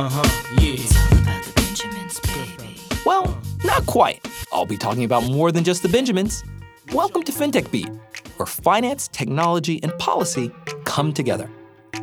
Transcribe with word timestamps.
Uh 0.00 0.08
huh, 0.08 0.54
yeah. 0.58 0.72
It's 0.78 0.96
all 0.96 1.18
about 1.18 1.44
the 1.44 1.52
Benjamins, 1.52 2.20
baby. 2.20 2.80
Well, 3.04 3.38
not 3.64 3.84
quite. 3.84 4.26
I'll 4.50 4.64
be 4.64 4.78
talking 4.78 5.04
about 5.04 5.24
more 5.24 5.52
than 5.52 5.62
just 5.62 5.82
the 5.82 5.90
Benjamins. 5.90 6.42
Welcome 6.94 7.22
to 7.24 7.32
FinTech 7.32 7.70
Beat, 7.70 7.90
where 8.38 8.46
finance, 8.46 9.08
technology, 9.08 9.78
and 9.82 9.92
policy 9.98 10.52
come 10.86 11.12
together. 11.12 11.50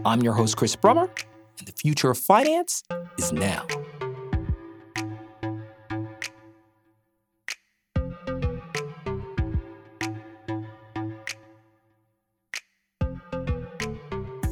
I'm 0.05 0.21
your 0.21 0.33
host, 0.33 0.57
Chris 0.57 0.75
Brummer, 0.75 1.09
and 1.57 1.67
the 1.67 1.71
future 1.71 2.11
of 2.11 2.19
finance 2.19 2.83
is 3.17 3.31
now. 3.31 3.65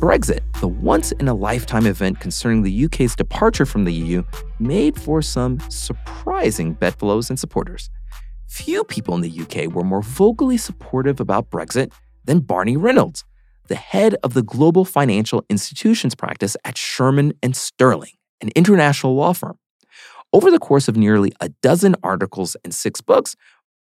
Brexit, 0.05 0.41
the 0.61 0.67
once 0.67 1.11
in 1.13 1.27
a 1.27 1.33
lifetime 1.33 1.87
event 1.87 2.19
concerning 2.19 2.61
the 2.61 2.85
UK's 2.85 3.15
departure 3.15 3.65
from 3.65 3.85
the 3.85 3.91
EU, 3.91 4.21
made 4.59 5.01
for 5.01 5.19
some 5.19 5.59
surprising 5.71 6.73
bedfellows 6.73 7.31
and 7.31 7.39
supporters. 7.39 7.89
Few 8.47 8.83
people 8.83 9.15
in 9.15 9.21
the 9.21 9.41
UK 9.41 9.73
were 9.73 9.83
more 9.83 10.03
vocally 10.03 10.57
supportive 10.57 11.19
about 11.19 11.49
Brexit 11.49 11.91
than 12.23 12.41
Barney 12.41 12.77
Reynolds, 12.77 13.25
the 13.67 13.73
head 13.73 14.15
of 14.21 14.35
the 14.35 14.43
global 14.43 14.85
financial 14.85 15.43
institutions 15.49 16.13
practice 16.13 16.55
at 16.63 16.77
Shearman 16.77 17.33
and 17.41 17.55
Sterling, 17.55 18.13
an 18.41 18.51
international 18.55 19.15
law 19.15 19.33
firm. 19.33 19.57
Over 20.31 20.51
the 20.51 20.59
course 20.59 20.87
of 20.87 20.95
nearly 20.95 21.31
a 21.41 21.49
dozen 21.63 21.95
articles 22.03 22.55
and 22.63 22.75
six 22.75 23.01
books, 23.01 23.35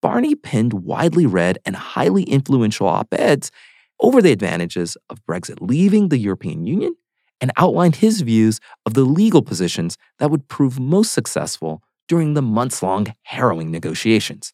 Barney 0.01 0.37
penned 0.37 0.75
widely 0.75 1.27
read 1.27 1.59
and 1.67 1.75
highly 1.75 2.23
influential 2.23 2.87
op 2.87 3.13
eds 3.13 3.51
over 4.01 4.21
the 4.21 4.33
advantages 4.33 4.97
of 5.09 5.25
Brexit 5.25 5.59
leaving 5.61 6.09
the 6.09 6.19
European 6.19 6.67
Union 6.67 6.95
and 7.41 7.53
outlined 7.57 7.97
his 7.97 8.21
views 8.23 8.61
of 8.87 8.95
the 8.95 9.05
legal 9.05 9.43
positions 9.43 9.97
that 10.19 10.31
would 10.31 10.49
prove 10.49 10.79
most 10.79 11.13
successful 11.13 11.83
during 12.09 12.35
the 12.35 12.43
months 12.43 12.83
long 12.83 13.15
harrowing 13.23 13.71
negotiations. 13.71 14.53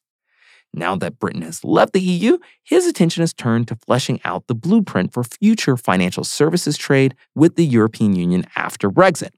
Now 0.72 0.94
that 0.96 1.18
Britain 1.18 1.42
has 1.42 1.64
left 1.64 1.92
the 1.92 2.00
EU, 2.00 2.38
his 2.62 2.86
attention 2.86 3.22
has 3.22 3.34
turned 3.34 3.66
to 3.68 3.76
fleshing 3.76 4.20
out 4.24 4.46
the 4.46 4.54
blueprint 4.54 5.12
for 5.12 5.24
future 5.24 5.76
financial 5.76 6.22
services 6.22 6.76
trade 6.76 7.16
with 7.34 7.56
the 7.56 7.64
European 7.64 8.14
Union 8.14 8.46
after 8.54 8.88
Brexit. 8.88 9.30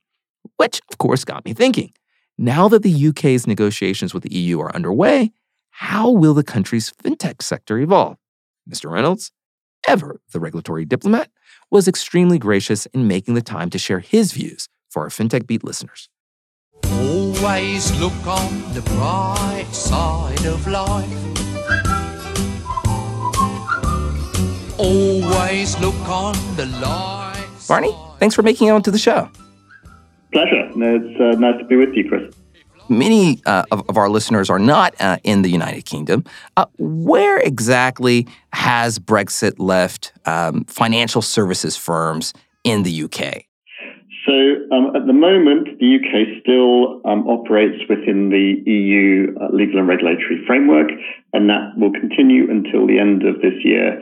Which, 0.57 0.81
of 0.91 0.99
course, 0.99 1.25
got 1.25 1.45
me 1.45 1.55
thinking. 1.55 1.93
Now 2.37 2.69
that 2.69 2.83
the 2.83 3.09
UK's 3.09 3.47
negotiations 3.47 4.13
with 4.13 4.25
the 4.25 4.35
EU 4.35 4.61
are 4.61 4.75
underway, 4.75 5.33
how 5.71 6.11
will 6.11 6.35
the 6.35 6.45
country's 6.45 6.91
fintech 6.91 7.43
sector 7.43 7.79
evolve? 7.79 8.19
Mr. 8.69 8.91
Reynolds, 8.91 9.33
ever 9.87 10.21
the 10.33 10.41
regulatory 10.41 10.85
diplomat, 10.85 11.31
was 11.71 11.89
extremely 11.89 12.39
gracious 12.39 12.87
in 12.87 13.09
making 13.09 13.35
the 13.35 13.43
time 13.43 13.71
to 13.71 13.79
share 13.79 14.01
his 14.01 14.33
views 14.33 14.69
for 14.91 15.03
our 15.03 15.09
FinTech 15.09 15.47
Beat 15.47 15.65
listeners. 15.65 16.09
Always 16.85 17.99
look 18.01 18.27
on 18.27 18.75
the 18.75 18.83
bright 18.83 19.67
side 19.73 20.45
of 20.45 20.67
life. 20.67 21.09
Always 24.79 25.79
look 25.81 25.95
on 26.09 26.35
the 26.57 26.67
light. 26.83 27.47
Barney, 27.69 27.95
thanks 28.19 28.35
for 28.35 28.43
making 28.43 28.69
it 28.69 28.71
onto 28.73 28.91
the 28.91 28.99
show. 28.99 29.31
Pleasure. 30.33 30.71
It's 30.75 31.21
uh, 31.21 31.39
nice 31.39 31.59
to 31.59 31.65
be 31.65 31.77
with 31.77 31.95
you, 31.95 32.09
Chris. 32.09 32.35
Many 32.89 33.41
uh, 33.47 33.65
of, 33.71 33.89
of 33.89 33.97
our 33.97 34.09
listeners 34.09 34.51
are 34.51 34.59
not 34.59 34.95
uh, 35.01 35.19
in 35.25 35.43
the 35.43 35.51
United 35.51 35.85
Kingdom. 35.85 36.25
Uh, 36.57 36.67
where 36.79 37.39
exactly 37.39 38.27
has 38.53 38.99
Brexit 38.99 39.55
left 39.59 40.13
um, 40.27 40.65
financial 40.65 41.23
services 41.23 41.77
firms 41.77 42.33
in 42.65 42.83
the 42.83 43.05
UK? 43.05 43.45
So, 44.27 44.33
um, 44.71 44.95
at 44.95 45.07
the 45.07 45.13
moment, 45.13 45.81
the 45.81 45.99
UK 45.99 46.41
still 46.43 47.03
um, 47.05 47.27
operates 47.27 47.83
within 47.89 48.31
the 48.31 48.63
EU 48.71 49.35
uh, 49.35 49.49
legal 49.53 49.81
and 49.81 49.89
regulatory 49.89 50.45
framework, 50.47 50.91
and 51.33 51.51
that 51.51 51.75
will 51.77 51.91
continue 51.91 52.49
until 52.49 52.87
the 52.87 53.01
end 53.01 53.27
of 53.27 53.43
this 53.43 53.59
year, 53.65 53.99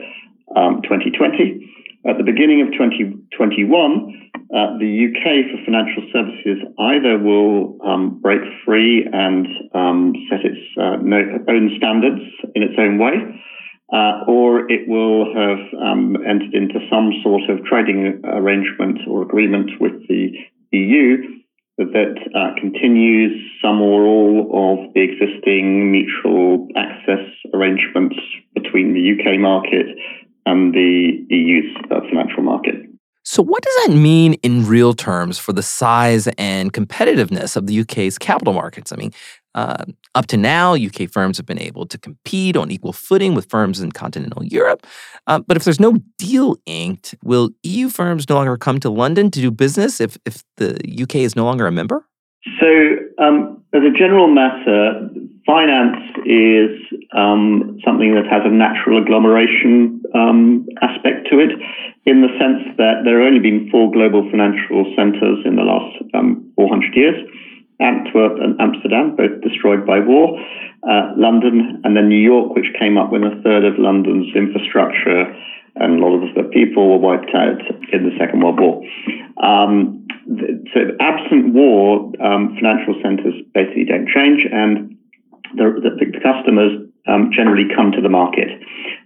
um, 0.55 0.81
2020. 0.83 1.65
At 2.05 2.17
the 2.17 2.23
beginning 2.23 2.61
of 2.61 2.71
2021, 2.73 4.30
uh, 4.51 4.77
the 4.79 5.07
UK 5.07 5.47
for 5.47 5.63
financial 5.63 6.03
services 6.11 6.59
either 6.77 7.17
will 7.17 7.77
um, 7.87 8.19
break 8.19 8.41
free 8.65 9.07
and 9.11 9.47
um, 9.73 10.13
set 10.29 10.43
its 10.43 10.59
uh, 10.77 10.99
own 11.47 11.71
standards 11.77 12.21
in 12.53 12.63
its 12.63 12.75
own 12.77 12.99
way, 12.99 13.15
uh, 13.93 14.25
or 14.27 14.69
it 14.69 14.87
will 14.89 15.31
have 15.33 15.63
um, 15.79 16.17
entered 16.27 16.53
into 16.53 16.79
some 16.91 17.13
sort 17.23 17.49
of 17.49 17.63
trading 17.63 18.21
arrangement 18.25 18.99
or 19.07 19.21
agreement 19.21 19.71
with 19.79 19.93
the 20.09 20.31
EU 20.71 21.17
that 21.77 22.15
uh, 22.35 22.59
continues 22.59 23.31
some 23.61 23.81
or 23.81 24.03
all 24.03 24.83
of 24.83 24.93
the 24.93 25.01
existing 25.01 25.91
mutual 25.91 26.67
access 26.75 27.23
arrangements 27.53 28.15
between 28.53 28.93
the 28.93 29.15
UK 29.15 29.39
market 29.39 29.85
and 30.45 30.73
the 30.73 31.25
EU's 31.29 31.73
uh, 31.89 32.01
financial 32.09 32.43
market. 32.43 32.90
So, 33.23 33.43
what 33.43 33.61
does 33.61 33.75
that 33.85 33.95
mean 33.95 34.33
in 34.35 34.65
real 34.65 34.93
terms 34.93 35.37
for 35.37 35.53
the 35.53 35.61
size 35.61 36.27
and 36.37 36.73
competitiveness 36.73 37.55
of 37.55 37.67
the 37.67 37.79
UK's 37.81 38.17
capital 38.17 38.53
markets? 38.53 38.91
I 38.91 38.95
mean, 38.95 39.11
uh, 39.53 39.85
up 40.15 40.27
to 40.27 40.37
now, 40.37 40.73
UK 40.73 41.09
firms 41.09 41.37
have 41.37 41.45
been 41.45 41.61
able 41.61 41.85
to 41.85 41.97
compete 41.97 42.57
on 42.57 42.71
equal 42.71 42.93
footing 42.93 43.35
with 43.35 43.49
firms 43.49 43.79
in 43.79 43.91
continental 43.91 44.43
Europe. 44.43 44.87
Uh, 45.27 45.39
but 45.39 45.55
if 45.55 45.63
there's 45.63 45.79
no 45.79 45.97
deal 46.17 46.55
inked, 46.65 47.15
will 47.23 47.51
EU 47.63 47.89
firms 47.89 48.27
no 48.27 48.35
longer 48.35 48.57
come 48.57 48.79
to 48.79 48.89
London 48.89 49.29
to 49.31 49.41
do 49.41 49.51
business 49.51 50.01
if, 50.01 50.17
if 50.25 50.43
the 50.57 50.79
UK 51.01 51.15
is 51.17 51.35
no 51.35 51.45
longer 51.45 51.67
a 51.67 51.71
member? 51.71 52.07
So, 52.59 52.67
um, 53.23 53.63
as 53.73 53.81
a 53.83 53.95
general 53.95 54.27
matter, 54.27 55.09
finance 55.45 55.97
is 56.25 56.71
um, 57.13 57.79
something 57.85 58.15
that 58.15 58.27
has 58.29 58.41
a 58.45 58.53
natural 58.53 59.01
agglomeration 59.01 60.01
um, 60.13 60.67
aspect 60.81 61.27
to 61.31 61.39
it, 61.39 61.51
in 62.05 62.21
the 62.21 62.29
sense 62.39 62.75
that 62.77 63.03
there 63.05 63.21
have 63.21 63.27
only 63.27 63.39
been 63.39 63.69
four 63.69 63.91
global 63.91 64.27
financial 64.29 64.85
centres 64.95 65.39
in 65.45 65.55
the 65.55 65.63
last 65.63 65.97
um, 66.13 66.51
400 66.55 66.95
years. 66.95 67.17
Antwerp 67.79 68.37
and 68.39 68.61
Amsterdam, 68.61 69.15
both 69.15 69.41
destroyed 69.41 69.87
by 69.87 69.99
war, 69.99 70.37
uh, 70.87 71.13
London, 71.17 71.81
and 71.83 71.97
then 71.97 72.09
New 72.09 72.21
York, 72.21 72.53
which 72.53 72.69
came 72.79 72.97
up 72.97 73.11
when 73.11 73.23
a 73.23 73.41
third 73.41 73.65
of 73.65 73.79
London's 73.79 74.29
infrastructure 74.35 75.33
and 75.75 75.97
a 75.97 76.05
lot 76.05 76.15
of 76.15 76.35
the 76.35 76.43
people 76.51 76.89
were 76.89 76.97
wiped 76.97 77.31
out 77.33 77.61
in 77.93 78.03
the 78.03 78.11
Second 78.19 78.41
World 78.41 78.59
War. 78.59 78.83
Um, 79.41 80.05
so, 80.73 80.79
absent 80.99 81.53
war, 81.53 82.11
um, 82.21 82.55
financial 82.55 82.99
centres 83.01 83.33
basically 83.53 83.85
don't 83.85 84.07
change, 84.07 84.45
and 84.51 84.97
the, 85.55 85.79
the, 85.81 85.91
the 85.99 86.19
customers 86.19 86.87
um, 87.07 87.31
generally 87.33 87.65
come 87.75 87.91
to 87.91 88.01
the 88.01 88.09
market. 88.09 88.49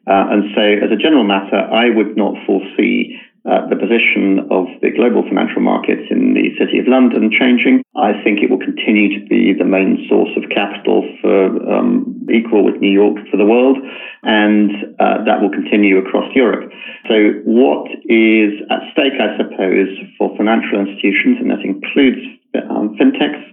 Uh, 0.07 0.29
and 0.29 0.43
so, 0.53 0.61
as 0.61 0.91
a 0.91 0.99
general 0.99 1.23
matter, 1.23 1.57
I 1.57 1.89
would 1.89 2.17
not 2.17 2.35
foresee 2.45 3.17
uh, 3.45 3.61
the 3.69 3.77
position 3.77 4.41
of 4.49 4.65
the 4.81 4.89
global 4.89 5.21
financial 5.21 5.61
markets 5.61 6.09
in 6.09 6.33
the 6.33 6.49
City 6.57 6.81
of 6.81 6.87
London 6.87 7.29
changing. 7.29 7.85
I 7.95 8.17
think 8.25 8.41
it 8.41 8.49
will 8.49 8.61
continue 8.61 9.19
to 9.19 9.25
be 9.29 9.53
the 9.53 9.65
main 9.65 10.05
source 10.09 10.33
of 10.33 10.49
capital 10.49 11.05
for 11.21 11.53
um, 11.69 12.25
equal 12.33 12.65
with 12.65 12.81
New 12.81 12.91
York 12.91 13.17
for 13.29 13.37
the 13.37 13.45
world, 13.45 13.77
and 14.23 14.97
uh, 14.99 15.23
that 15.25 15.41
will 15.41 15.53
continue 15.53 15.97
across 16.01 16.25
Europe. 16.33 16.73
So, 17.07 17.37
what 17.45 17.85
is 18.09 18.65
at 18.73 18.81
stake, 18.93 19.13
I 19.21 19.37
suppose, 19.37 19.93
for 20.17 20.35
financial 20.37 20.81
institutions, 20.81 21.37
and 21.37 21.49
that 21.53 21.61
includes 21.61 22.25
um, 22.69 22.97
fintechs, 22.97 23.45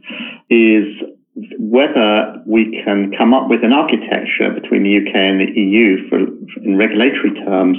is 0.48 0.88
whether 1.34 2.42
we 2.46 2.82
can 2.84 3.12
come 3.16 3.32
up 3.32 3.48
with 3.48 3.64
an 3.64 3.72
architecture 3.72 4.52
between 4.52 4.82
the 4.82 4.98
UK 4.98 5.14
and 5.16 5.40
the 5.40 5.60
EU 5.60 6.08
for, 6.08 6.18
in 6.62 6.76
regulatory 6.76 7.32
terms, 7.44 7.78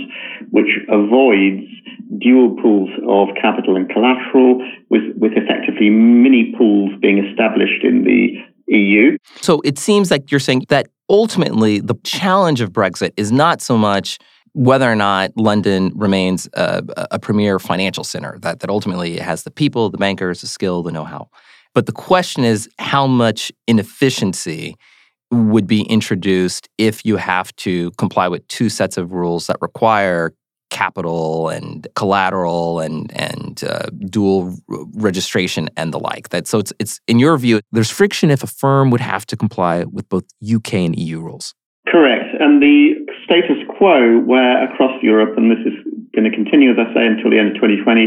which 0.50 0.80
avoids 0.90 1.64
dual 2.20 2.56
pools 2.62 2.90
of 3.08 3.30
capital 3.40 3.76
and 3.76 3.90
collateral, 3.90 4.58
with, 4.90 5.04
with 5.18 5.34
effectively 5.36 5.90
mini 5.90 6.54
pools 6.58 6.92
being 7.00 7.24
established 7.24 7.84
in 7.84 8.04
the 8.04 8.34
EU. 8.74 9.18
So 9.42 9.62
it 9.64 9.78
seems 9.78 10.10
like 10.10 10.32
you're 10.32 10.40
saying 10.40 10.66
that 10.70 10.88
ultimately 11.10 11.80
the 11.80 11.96
challenge 12.04 12.60
of 12.62 12.72
Brexit 12.72 13.12
is 13.18 13.32
not 13.32 13.62
so 13.62 13.78
much 13.78 14.18
whether 14.54 14.90
or 14.92 14.96
not 14.96 15.32
London 15.36 15.92
remains 15.96 16.48
a, 16.54 16.84
a 17.12 17.20
premier 17.20 17.58
financial 17.58 18.04
center, 18.04 18.38
that, 18.42 18.60
that 18.60 18.70
ultimately 18.70 19.16
it 19.16 19.22
has 19.22 19.44
the 19.44 19.52
people, 19.52 19.90
the 19.90 19.98
bankers, 19.98 20.42
the 20.42 20.48
skill, 20.48 20.84
the 20.84 20.92
know 20.92 21.04
how. 21.04 21.28
But 21.74 21.86
the 21.86 21.92
question 21.92 22.44
is 22.44 22.70
how 22.80 23.08
much 23.08 23.52
inefficiency 23.68 24.76
would 25.32 25.66
be 25.66 25.82
introduced 25.84 26.70
if 26.78 27.06
you 27.06 27.18
have 27.18 27.56
to 27.56 27.92
comply 27.92 28.28
with 28.28 28.48
two 28.48 28.70
sets 28.70 28.98
of 28.98 29.14
rules 29.14 29.48
that 29.48 29.58
require 29.62 30.34
capital 30.70 31.50
and 31.50 31.88
collateral 31.96 32.80
and 32.80 33.12
and 33.16 33.64
uh, 33.64 33.86
dual 34.10 34.56
registration 34.96 35.70
and 35.78 35.94
the 35.94 36.00
like. 36.00 36.30
That 36.30 36.48
so 36.48 36.60
it's 36.60 36.74
it's 36.80 37.00
in 37.08 37.20
your 37.20 37.38
view 37.38 37.62
there's 37.72 37.92
friction 37.92 38.32
if 38.32 38.44
a 38.44 38.48
firm 38.48 38.90
would 38.92 39.02
have 39.02 39.26
to 39.28 39.38
comply 39.38 39.84
with 39.86 40.10
both 40.10 40.26
UK 40.44 40.74
and 40.76 40.98
EU 40.98 41.20
rules. 41.20 41.54
Correct, 41.88 42.36
and 42.40 42.62
the 42.62 42.94
status 43.26 43.58
quo, 43.78 44.20
where 44.20 44.64
across 44.64 44.94
Europe, 45.02 45.38
and 45.38 45.52
this 45.52 45.64
is 45.66 45.76
going 46.14 46.30
to 46.30 46.36
continue, 46.36 46.70
as 46.70 46.78
I 46.78 46.88
say, 46.94 47.04
until 47.08 47.32
the 47.34 47.40
end 47.40 47.56
of 47.56 47.58
2020, 47.58 48.06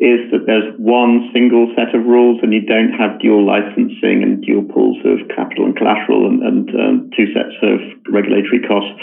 is 0.00 0.30
that 0.30 0.46
there's 0.46 0.70
one 0.78 1.28
single 1.34 1.68
set 1.76 1.92
of 1.92 2.06
rules 2.06 2.38
and 2.42 2.54
you 2.54 2.64
don't 2.64 2.94
have 2.94 3.20
dual 3.20 3.44
licensing 3.44 4.22
and 4.22 4.40
dual 4.40 4.64
pools 4.64 4.96
of 5.04 5.26
capital 5.34 5.66
and 5.66 5.76
collateral 5.76 6.24
and, 6.30 6.40
and 6.40 6.64
um, 6.78 7.10
two 7.12 7.26
sets 7.34 7.52
of 7.60 7.82
regulatory 8.08 8.62
costs. 8.64 8.94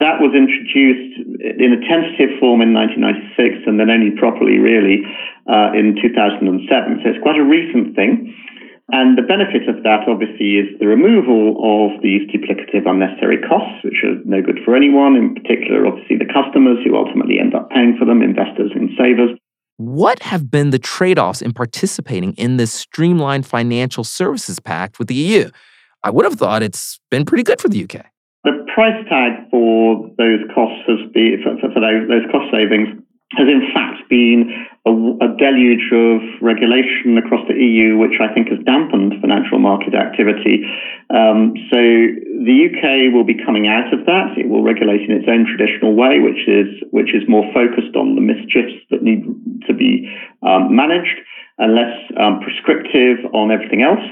That 0.00 0.18
was 0.18 0.34
introduced 0.34 1.20
in 1.60 1.70
a 1.76 1.80
tentative 1.86 2.40
form 2.40 2.58
in 2.64 2.74
1996 2.74 3.68
and 3.70 3.78
then 3.78 3.92
only 3.92 4.10
properly, 4.18 4.58
really, 4.58 5.06
uh, 5.46 5.70
in 5.78 5.94
2007. 6.00 6.58
So 6.66 7.06
it's 7.06 7.22
quite 7.22 7.38
a 7.38 7.44
recent 7.44 7.94
thing. 7.94 8.34
And 8.90 9.16
the 9.16 9.22
benefit 9.22 9.68
of 9.68 9.82
that, 9.84 10.08
obviously, 10.08 10.58
is 10.58 10.68
the 10.80 10.86
removal 10.86 11.56
of 11.62 12.02
these 12.02 12.28
duplicative 12.28 12.84
unnecessary 12.84 13.38
costs, 13.38 13.84
which 13.84 14.02
are 14.04 14.18
no 14.24 14.42
good 14.42 14.58
for 14.64 14.74
anyone, 14.74 15.16
in 15.16 15.34
particular, 15.34 15.86
obviously, 15.86 16.18
the 16.18 16.28
customers 16.28 16.78
who 16.84 16.96
ultimately 16.96 17.38
end 17.38 17.54
up 17.54 17.70
paying 17.70 17.96
for 17.98 18.04
them, 18.04 18.22
investors 18.22 18.72
and 18.74 18.90
savers. 18.98 19.30
What 19.76 20.22
have 20.24 20.50
been 20.50 20.70
the 20.70 20.78
trade 20.78 21.18
offs 21.18 21.40
in 21.40 21.52
participating 21.52 22.34
in 22.34 22.56
this 22.56 22.72
streamlined 22.72 23.46
financial 23.46 24.04
services 24.04 24.60
pact 24.60 24.98
with 24.98 25.08
the 25.08 25.14
EU? 25.14 25.50
I 26.04 26.10
would 26.10 26.24
have 26.24 26.34
thought 26.34 26.62
it's 26.62 27.00
been 27.10 27.24
pretty 27.24 27.44
good 27.44 27.60
for 27.60 27.68
the 27.68 27.84
UK. 27.84 28.06
The 28.44 28.66
price 28.74 29.06
tag 29.08 29.48
for 29.50 30.10
those 30.18 30.40
costs 30.54 30.82
has 30.88 30.98
been, 31.14 31.38
for, 31.42 31.56
for 31.72 31.80
those, 31.80 32.08
those 32.08 32.26
cost 32.30 32.50
savings 32.52 32.88
has 33.36 33.48
in 33.48 33.72
fact 33.72 34.08
been 34.08 34.52
a, 34.84 34.90
a, 34.90 35.28
deluge 35.38 35.88
of 35.94 36.20
regulation 36.42 37.16
across 37.16 37.40
the 37.48 37.54
EU, 37.54 37.96
which 37.96 38.20
I 38.20 38.32
think 38.34 38.48
has 38.48 38.58
dampened 38.66 39.14
financial 39.20 39.58
market 39.58 39.94
activity. 39.94 40.66
Um, 41.08 41.54
so 41.70 41.78
the 41.78 42.56
UK 42.68 43.14
will 43.14 43.24
be 43.24 43.38
coming 43.44 43.68
out 43.68 43.92
of 43.94 44.04
that. 44.06 44.36
It 44.36 44.48
will 44.48 44.62
regulate 44.62 45.08
in 45.08 45.16
its 45.16 45.28
own 45.28 45.46
traditional 45.46 45.94
way, 45.94 46.20
which 46.20 46.44
is 46.48 46.68
which 46.90 47.14
is 47.14 47.22
more 47.28 47.46
focused 47.54 47.96
on 47.96 48.16
the 48.16 48.24
mischiefs 48.24 48.76
that 48.90 49.02
need 49.02 49.24
to 49.66 49.72
be 49.72 50.10
um, 50.42 50.74
managed 50.74 51.16
and 51.58 51.74
less 51.74 51.94
um, 52.18 52.40
prescriptive 52.40 53.22
on 53.32 53.50
everything 53.50 53.82
else 53.82 54.02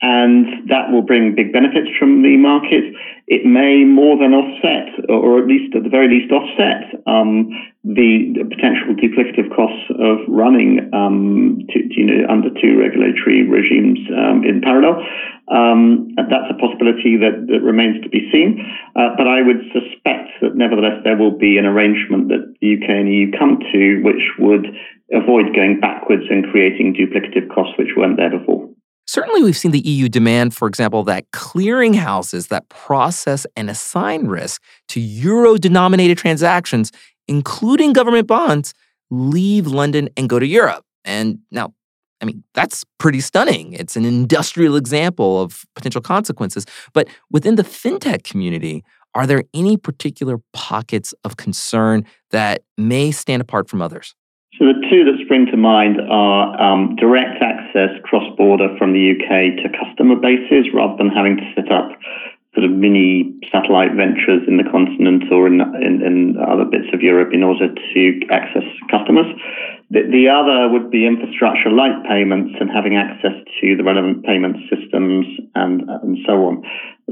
and 0.00 0.68
that 0.70 0.90
will 0.92 1.02
bring 1.02 1.34
big 1.34 1.52
benefits 1.52 1.90
from 1.98 2.22
the 2.22 2.36
market. 2.36 2.94
It 3.26 3.44
may 3.44 3.82
more 3.82 4.16
than 4.16 4.32
offset, 4.32 4.94
or 5.10 5.42
at 5.42 5.46
least 5.46 5.74
at 5.74 5.82
the 5.82 5.90
very 5.90 6.06
least 6.06 6.30
offset, 6.30 7.02
um, 7.06 7.50
the, 7.82 8.32
potential 8.48 8.94
duplicative 8.94 9.50
costs 9.54 9.90
of 9.98 10.22
running 10.28 10.88
um, 10.94 11.66
to, 11.70 11.78
you 11.90 12.06
know, 12.06 12.30
under 12.30 12.48
two 12.62 12.78
regulatory 12.78 13.42
regimes 13.42 13.98
um, 14.14 14.44
in 14.46 14.62
parallel. 14.62 15.02
Um, 15.50 16.14
that's 16.14 16.50
a 16.50 16.58
possibility 16.62 17.18
that, 17.18 17.50
that 17.50 17.60
remains 17.60 18.02
to 18.04 18.08
be 18.08 18.30
seen. 18.30 18.62
Uh, 18.94 19.18
but 19.18 19.26
I 19.26 19.42
would 19.42 19.66
suspect 19.74 20.30
that 20.42 20.54
nevertheless 20.54 21.02
there 21.02 21.16
will 21.16 21.36
be 21.36 21.58
an 21.58 21.66
arrangement 21.66 22.28
that 22.28 22.54
the 22.60 22.78
UK 22.78 22.88
and 23.02 23.08
EU 23.10 23.32
come 23.34 23.58
to 23.72 24.02
which 24.06 24.22
would 24.38 24.66
avoid 25.12 25.54
going 25.54 25.80
backwards 25.80 26.24
and 26.30 26.46
creating 26.52 26.94
duplicative 26.94 27.48
costs 27.52 27.74
which 27.78 27.96
weren't 27.96 28.16
there 28.16 28.30
before. 28.30 28.67
Certainly, 29.08 29.42
we've 29.42 29.56
seen 29.56 29.70
the 29.70 29.80
EU 29.80 30.06
demand, 30.10 30.54
for 30.54 30.68
example, 30.68 31.02
that 31.04 31.30
clearinghouses 31.30 32.48
that 32.48 32.68
process 32.68 33.46
and 33.56 33.70
assign 33.70 34.26
risk 34.26 34.62
to 34.88 35.00
euro 35.00 35.56
denominated 35.56 36.18
transactions, 36.18 36.92
including 37.26 37.94
government 37.94 38.26
bonds, 38.26 38.74
leave 39.10 39.66
London 39.66 40.10
and 40.18 40.28
go 40.28 40.38
to 40.38 40.46
Europe. 40.46 40.84
And 41.06 41.38
now, 41.50 41.72
I 42.20 42.26
mean, 42.26 42.44
that's 42.52 42.84
pretty 42.98 43.20
stunning. 43.20 43.72
It's 43.72 43.96
an 43.96 44.04
industrial 44.04 44.76
example 44.76 45.40
of 45.40 45.64
potential 45.74 46.02
consequences. 46.02 46.66
But 46.92 47.08
within 47.30 47.54
the 47.54 47.64
fintech 47.64 48.24
community, 48.24 48.84
are 49.14 49.26
there 49.26 49.44
any 49.54 49.78
particular 49.78 50.36
pockets 50.52 51.14
of 51.24 51.38
concern 51.38 52.04
that 52.30 52.60
may 52.76 53.10
stand 53.10 53.40
apart 53.40 53.70
from 53.70 53.80
others? 53.80 54.14
So 54.58 54.66
the 54.66 54.82
two 54.90 55.06
that 55.06 55.22
spring 55.22 55.46
to 55.54 55.56
mind 55.56 56.02
are 56.10 56.50
um, 56.60 56.96
direct 56.96 57.40
access 57.40 57.94
cross-border 58.02 58.74
from 58.76 58.92
the 58.92 59.14
UK 59.14 59.62
to 59.62 59.70
customer 59.70 60.16
bases 60.16 60.66
rather 60.74 60.98
than 60.98 61.14
having 61.14 61.36
to 61.36 61.46
set 61.54 61.70
up 61.70 61.94
sort 62.58 62.66
of 62.66 62.74
mini 62.74 63.38
satellite 63.52 63.94
ventures 63.94 64.42
in 64.48 64.56
the 64.56 64.66
continent 64.66 65.30
or 65.30 65.46
in, 65.46 65.62
in, 65.78 66.02
in 66.02 66.34
other 66.42 66.64
bits 66.64 66.90
of 66.92 67.02
Europe 67.02 67.30
in 67.32 67.44
order 67.44 67.70
to 67.70 68.02
access 68.34 68.66
customers. 68.90 69.30
The, 69.94 70.02
the 70.10 70.26
other 70.26 70.66
would 70.66 70.90
be 70.90 71.06
infrastructure 71.06 71.70
like 71.70 71.94
payments 72.10 72.58
and 72.58 72.68
having 72.68 72.96
access 72.96 73.38
to 73.60 73.76
the 73.76 73.84
relevant 73.84 74.24
payment 74.24 74.56
systems 74.66 75.24
and, 75.54 75.86
and 76.02 76.18
so 76.26 76.50
on. 76.50 76.66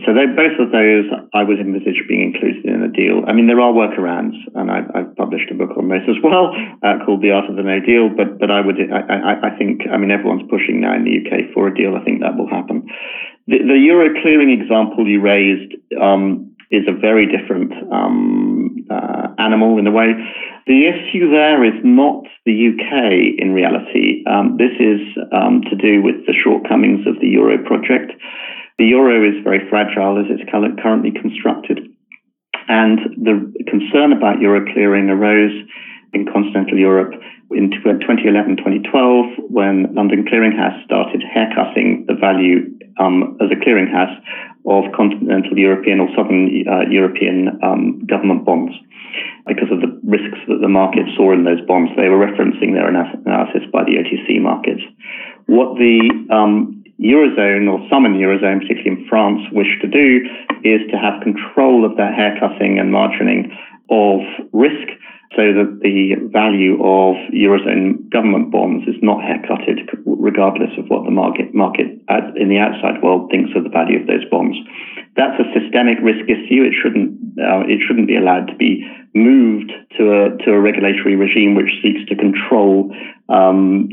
So 0.05 0.13
they, 0.13 0.29
both 0.29 0.61
of 0.61 0.73
those 0.77 1.09
I 1.33 1.41
would 1.41 1.57
envisage 1.57 2.05
being 2.05 2.35
included 2.35 2.69
in 2.69 2.85
a 2.85 2.93
deal. 2.93 3.25
I 3.25 3.33
mean, 3.33 3.47
there 3.49 3.61
are 3.61 3.73
workarounds, 3.73 4.37
and 4.55 4.71
I, 4.71 4.85
have 4.93 5.17
published 5.17 5.49
a 5.51 5.57
book 5.57 5.73
on 5.73 5.89
this 5.89 6.05
as 6.05 6.21
well 6.23 6.53
uh, 6.85 7.01
called 7.05 7.23
The 7.23 7.33
Art 7.33 7.49
of 7.49 7.57
the 7.57 7.65
No 7.65 7.81
Deal. 7.81 8.13
But 8.13 8.39
but 8.39 8.51
I 8.51 8.61
would 8.61 8.77
I, 8.77 9.01
I, 9.09 9.33
I, 9.49 9.57
think 9.57 9.89
I 9.89 9.97
mean 9.97 10.11
everyone's 10.11 10.45
pushing 10.53 10.85
now 10.85 10.93
in 10.93 11.09
the 11.09 11.17
UK 11.17 11.49
for 11.55 11.67
a 11.67 11.75
deal. 11.75 11.97
I 11.97 12.05
think 12.05 12.21
that 12.21 12.37
will 12.37 12.49
happen. 12.49 12.93
The, 13.49 13.57
the 13.65 13.79
Euro 13.89 14.13
clearing 14.21 14.53
example 14.53 15.09
you 15.09 15.23
raised 15.23 15.73
um, 15.97 16.53
is 16.71 16.85
a 16.89 16.93
very 16.93 17.25
different 17.25 17.73
um, 17.91 18.85
uh, 18.91 19.29
animal 19.39 19.79
in 19.79 19.87
a 19.87 19.93
way. 19.93 20.13
The 20.67 20.93
issue 20.93 21.31
there 21.31 21.65
is 21.65 21.81
not 21.85 22.25
the 22.45 22.53
UK 22.53 23.39
in 23.39 23.55
reality. 23.55 24.25
Um, 24.27 24.59
this 24.59 24.75
is 24.77 25.01
um, 25.33 25.63
to 25.71 25.77
do 25.77 26.03
with 26.03 26.27
the 26.27 26.35
shortcomings 26.35 27.07
of 27.07 27.17
the 27.21 27.29
Euro 27.29 27.65
project. 27.65 28.13
The 28.79 28.85
euro 28.85 29.25
is 29.25 29.43
very 29.43 29.69
fragile 29.69 30.19
as 30.21 30.27
it's 30.29 30.49
currently 30.51 31.13
constructed. 31.13 31.81
And 32.69 32.99
the 33.17 33.53
concern 33.71 34.13
about 34.13 34.41
euro 34.41 34.65
clearing 34.73 35.09
arose 35.09 35.55
in 36.13 36.27
continental 36.27 36.79
Europe 36.79 37.13
in 37.53 37.71
2011 37.71 38.57
2012 38.57 39.51
when 39.51 39.95
London 39.95 40.27
Clearing 40.27 40.53
Clearinghouse 40.53 40.85
started 40.85 41.23
haircutting 41.23 42.05
the 42.09 42.15
value 42.15 42.75
um, 42.99 43.39
as 43.41 43.49
a 43.53 43.61
clearinghouse 43.63 44.19
of 44.67 44.91
continental 44.97 45.57
European 45.57 46.01
or 46.01 46.09
southern 46.17 46.51
uh, 46.67 46.83
European 46.91 47.61
um, 47.63 48.05
government 48.07 48.45
bonds 48.45 48.73
because 49.47 49.71
of 49.71 49.81
the 49.81 49.95
risks 50.03 50.39
that 50.49 50.59
the 50.61 50.69
market 50.69 51.07
saw 51.17 51.33
in 51.33 51.45
those 51.45 51.63
bonds. 51.69 51.93
They 51.95 52.09
were 52.09 52.19
referencing 52.19 52.75
their 52.75 52.89
analysis 52.89 53.63
by 53.73 53.85
the 53.85 54.03
OTC 54.03 54.43
markets. 54.43 54.83
What 55.47 55.79
the 55.79 56.03
um, 56.35 56.83
Eurozone 57.01 57.71
or 57.71 57.87
some 57.91 58.07
in 58.07 58.13
the 58.13 58.21
Eurozone, 58.21 58.61
particularly 58.61 59.03
in 59.03 59.09
France, 59.09 59.43
wish 59.53 59.79
to 59.83 59.89
do 59.89 60.21
is 60.65 60.81
to 60.91 60.97
have 60.97 61.23
control 61.23 61.85
of 61.85 61.97
their 61.97 62.13
haircutting 62.13 62.79
and 62.79 62.93
margining 62.93 63.53
of 63.91 64.21
risk 64.53 64.89
so 65.35 65.43
that 65.53 65.81
the 65.83 66.15
value 66.31 66.79
of 66.79 67.17
Eurozone 67.35 68.09
government 68.11 68.53
bonds 68.53 68.87
is 68.87 68.95
not 69.03 69.23
haircutted 69.23 69.91
regardless 70.07 70.71
of 70.79 70.87
what 70.89 71.05
the 71.05 71.11
market, 71.11 71.55
market 71.55 71.99
in 72.37 72.49
the 72.49 72.59
outside 72.59 73.03
world 73.03 73.31
thinks 73.31 73.51
of 73.57 73.65
the 73.65 73.71
value 73.71 73.99
of 73.99 74.07
those 74.07 74.25
bonds. 74.31 74.57
That's 75.17 75.41
a 75.41 75.49
systemic 75.59 75.99
risk 76.05 76.29
issue. 76.29 76.63
It 76.63 76.77
shouldn't, 76.77 77.41
uh, 77.41 77.65
it 77.67 77.81
shouldn't 77.83 78.07
be 78.07 78.17
allowed 78.17 78.47
to 78.53 78.57
be 78.57 78.85
moved 79.17 79.73
to 79.97 80.03
a, 80.13 80.23
to 80.45 80.53
a 80.53 80.61
regulatory 80.61 81.17
regime 81.17 81.57
which 81.57 81.73
seeks 81.83 82.05
to 82.09 82.15
control 82.15 82.93
um, 83.29 83.89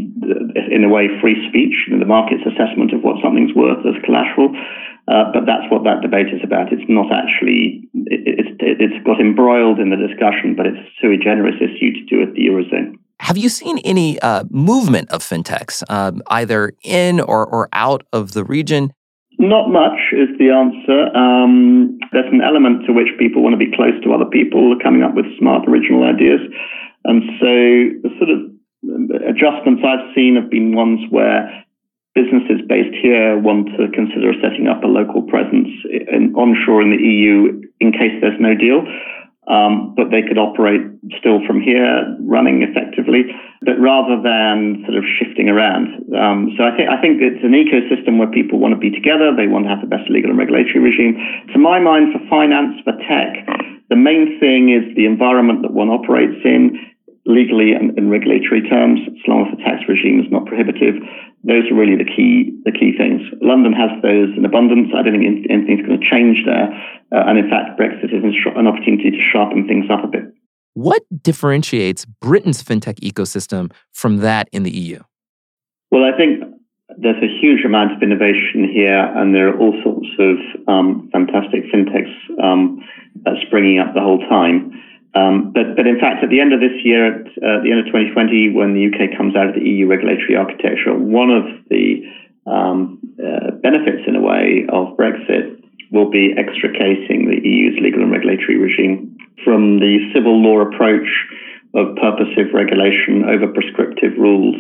in 0.70 0.84
a 0.84 0.90
way, 0.90 1.08
free 1.22 1.40
speech, 1.50 1.74
the 1.90 2.06
market's 2.06 2.44
assessment 2.46 2.94
of 2.94 3.02
what 3.02 3.24
something's 3.24 3.56
worth 3.56 3.82
as 3.88 3.98
collateral. 4.04 4.54
Uh, 5.04 5.28
but 5.36 5.44
that's 5.44 5.68
what 5.68 5.84
that 5.84 6.00
debate 6.00 6.32
is 6.32 6.40
about. 6.44 6.72
It's 6.72 6.88
not 6.88 7.12
actually, 7.12 7.90
it, 8.08 8.56
it, 8.64 8.78
it's 8.80 9.00
got 9.04 9.20
embroiled 9.20 9.80
in 9.80 9.92
the 9.92 10.00
discussion, 10.00 10.56
but 10.56 10.66
it's 10.66 10.80
sui 11.02 11.20
generis 11.24 11.56
issue 11.62 11.94
to 11.94 12.06
do 12.06 12.20
with 12.20 12.36
the 12.36 12.42
Eurozone. 12.42 12.96
Have 13.20 13.38
you 13.38 13.48
seen 13.48 13.78
any 13.80 14.20
uh, 14.20 14.44
movement 14.50 15.10
of 15.12 15.24
fintechs, 15.24 15.82
um, 15.90 16.22
either 16.28 16.74
in 16.84 17.22
or, 17.22 17.46
or 17.46 17.70
out 17.72 18.04
of 18.12 18.34
the 18.34 18.44
region? 18.44 18.92
Not 19.40 19.70
much 19.70 20.00
is 20.12 20.30
the 20.38 20.52
answer. 20.52 21.10
Um, 21.16 21.98
there's 22.12 22.32
an 22.32 22.42
element 22.42 22.86
to 22.86 22.94
which 22.94 23.10
people 23.18 23.42
want 23.42 23.54
to 23.54 23.58
be 23.58 23.72
close 23.76 23.96
to 24.04 24.14
other 24.14 24.30
people, 24.30 24.76
coming 24.84 25.04
up 25.04 25.16
with 25.16 25.26
smart, 25.40 25.68
original 25.68 26.04
ideas. 26.04 26.42
And 27.06 27.24
so 27.40 27.52
the 28.04 28.12
sort 28.20 28.30
of 28.30 28.40
adjustments 29.28 29.82
I've 29.84 30.14
seen 30.14 30.36
have 30.36 30.50
been 30.50 30.76
ones 30.76 31.00
where 31.10 31.48
businesses 32.14 32.62
based 32.70 32.94
here 33.02 33.40
want 33.40 33.68
to 33.74 33.90
consider 33.90 34.34
setting 34.42 34.68
up 34.68 34.84
a 34.84 34.88
local 34.88 35.24
presence 35.24 35.70
in, 35.90 36.34
onshore 36.36 36.82
in 36.82 36.92
the 36.92 37.02
EU 37.02 37.62
in 37.80 37.92
case 37.92 38.14
there's 38.22 38.40
no 38.40 38.54
deal. 38.54 38.86
Um, 39.44 39.92
but 39.96 40.08
they 40.08 40.24
could 40.24 40.40
operate 40.40 40.80
still 41.20 41.44
from 41.44 41.60
here, 41.60 42.16
running 42.24 42.64
effectively, 42.64 43.28
but 43.60 43.76
rather 43.76 44.16
than 44.24 44.88
sort 44.88 44.96
of 44.96 45.04
shifting 45.20 45.52
around. 45.52 45.92
Um, 46.16 46.56
so 46.56 46.64
I 46.64 46.72
think 46.80 46.88
I 46.88 46.96
think 47.04 47.20
it's 47.20 47.44
an 47.44 47.52
ecosystem 47.52 48.18
where 48.20 48.32
people 48.32 48.56
want 48.58 48.72
to 48.72 48.80
be 48.80 48.88
together. 48.88 49.36
They 49.36 49.52
want 49.52 49.68
to 49.68 49.70
have 49.76 49.84
the 49.84 49.92
best 49.92 50.08
legal 50.08 50.32
and 50.32 50.40
regulatory 50.40 50.80
regime. 50.80 51.20
To 51.52 51.60
my 51.60 51.80
mind, 51.84 52.16
for 52.16 52.24
finance, 52.32 52.80
for 52.88 52.96
tech, 53.04 53.44
the 53.90 54.00
main 54.00 54.40
thing 54.40 54.72
is 54.72 54.96
the 54.96 55.06
environment 55.06 55.62
that 55.64 55.76
one 55.76 55.92
operates 55.92 56.40
in 56.48 56.80
legally 57.26 57.72
and 57.72 57.98
in 57.98 58.10
regulatory 58.10 58.62
terms, 58.68 59.00
as 59.08 59.28
long 59.28 59.48
as 59.48 59.56
the 59.56 59.64
tax 59.64 59.84
regime 59.88 60.20
is 60.20 60.32
not 60.32 60.46
prohibitive. 60.46 60.96
Those 61.44 61.64
are 61.72 61.76
really 61.76 61.96
the 61.96 62.08
key 62.08 62.52
the 62.64 62.72
key 62.72 62.96
things. 62.98 63.22
London 63.42 63.74
has 63.74 63.92
those 64.02 64.32
in 64.36 64.46
abundance. 64.46 64.92
I 64.96 65.04
don't 65.04 65.20
think 65.20 65.48
anything's 65.50 65.86
going 65.86 66.00
to 66.00 66.10
change 66.10 66.44
there. 66.46 66.72
Uh, 67.12 67.28
and 67.28 67.38
in 67.38 67.50
fact, 67.50 67.80
Brexit 67.80 68.12
is 68.12 68.24
an 68.24 68.68
opportunity 68.68 69.12
to 69.12 69.20
sharpen 69.20 69.68
things 69.68 69.86
up 69.90 70.04
a 70.04 70.08
bit. 70.08 70.24
What 70.74 71.04
differentiates 71.22 72.06
Britain's 72.06 72.64
fintech 72.64 73.00
ecosystem 73.00 73.72
from 73.92 74.18
that 74.18 74.50
in 74.52 74.64
the 74.64 74.72
EU? 74.72 75.00
Well, 75.92 76.04
I 76.04 76.18
think 76.18 76.42
there's 76.98 77.22
a 77.24 77.40
huge 77.40 77.64
amount 77.66 77.92
of 77.94 78.02
innovation 78.02 78.68
here, 78.74 79.00
and 79.16 79.34
there 79.34 79.50
are 79.50 79.58
all 79.58 79.74
sorts 79.84 80.08
of 80.20 80.38
um, 80.68 81.10
fantastic 81.12 81.64
fintechs 81.72 82.12
um, 82.44 82.84
springing 83.46 83.80
up 83.80 83.94
the 83.94 84.02
whole 84.02 84.20
time. 84.30 84.72
Um, 85.16 85.54
but, 85.54 85.76
but 85.78 85.86
in 85.86 86.00
fact, 86.00 86.24
at 86.24 86.30
the 86.30 86.42
end 86.42 86.54
of 86.54 86.60
this 86.60 86.74
year, 86.84 87.22
at 87.22 87.28
uh, 87.38 87.62
the 87.62 87.70
end 87.70 87.80
of 87.80 87.86
2020, 87.94 88.50
when 88.54 88.74
the 88.74 88.90
UK 88.90 89.16
comes 89.16 89.36
out 89.36 89.48
of 89.48 89.54
the 89.54 89.62
EU 89.62 89.86
regulatory 89.86 90.36
architecture, 90.36 90.94
one 90.94 91.30
of 91.30 91.46
the 91.70 92.02
um, 92.50 92.98
uh, 93.22 93.52
benefits, 93.62 94.04
in 94.08 94.16
a 94.16 94.22
way, 94.22 94.66
of 94.70 94.98
Brexit 94.98 95.62
will 95.92 96.10
be 96.10 96.34
extricating 96.36 97.30
the 97.30 97.38
EU's 97.38 97.78
legal 97.80 98.02
and 98.02 98.12
regulatory 98.12 98.58
regime 98.58 99.16
from 99.46 99.78
the 99.80 100.10
civil 100.14 100.42
law 100.42 100.62
approach 100.66 101.08
of 101.76 101.96
purposive 101.96 102.54
regulation 102.54 103.24
over 103.26 103.48
prescriptive 103.54 104.18
rules 104.18 104.58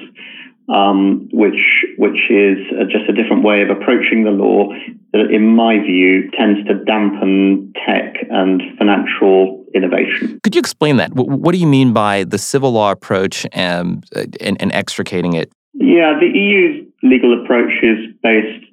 um, 0.69 1.27
which 1.31 1.85
which 1.97 2.29
is 2.29 2.57
just 2.89 3.09
a 3.09 3.13
different 3.13 3.43
way 3.43 3.61
of 3.61 3.69
approaching 3.69 4.23
the 4.23 4.31
law 4.31 4.69
that, 5.11 5.31
in 5.31 5.55
my 5.55 5.79
view, 5.79 6.29
tends 6.31 6.65
to 6.67 6.83
dampen 6.85 7.73
tech 7.85 8.15
and 8.29 8.61
financial 8.77 9.65
innovation. 9.75 10.39
Could 10.43 10.55
you 10.55 10.59
explain 10.59 10.97
that? 10.97 11.13
What 11.13 11.51
do 11.51 11.57
you 11.57 11.67
mean 11.67 11.93
by 11.93 12.23
the 12.23 12.37
civil 12.37 12.71
law 12.71 12.91
approach 12.91 13.45
and, 13.51 14.05
and, 14.39 14.61
and 14.61 14.71
extricating 14.71 15.33
it? 15.33 15.51
Yeah, 15.73 16.17
the 16.19 16.27
EU's 16.27 16.87
legal 17.01 17.43
approach 17.43 17.71
is 17.81 18.13
based 18.21 18.65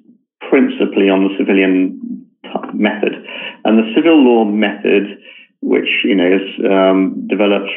principally 0.49 1.09
on 1.09 1.23
the 1.23 1.35
civilian 1.37 2.25
method, 2.73 3.13
and 3.65 3.77
the 3.77 3.91
civil 3.95 4.17
law 4.23 4.45
method 4.45 5.17
which 5.61 6.01
you 6.03 6.15
know 6.15 6.25
is 6.25 6.47
um, 6.65 7.27
developed 7.29 7.69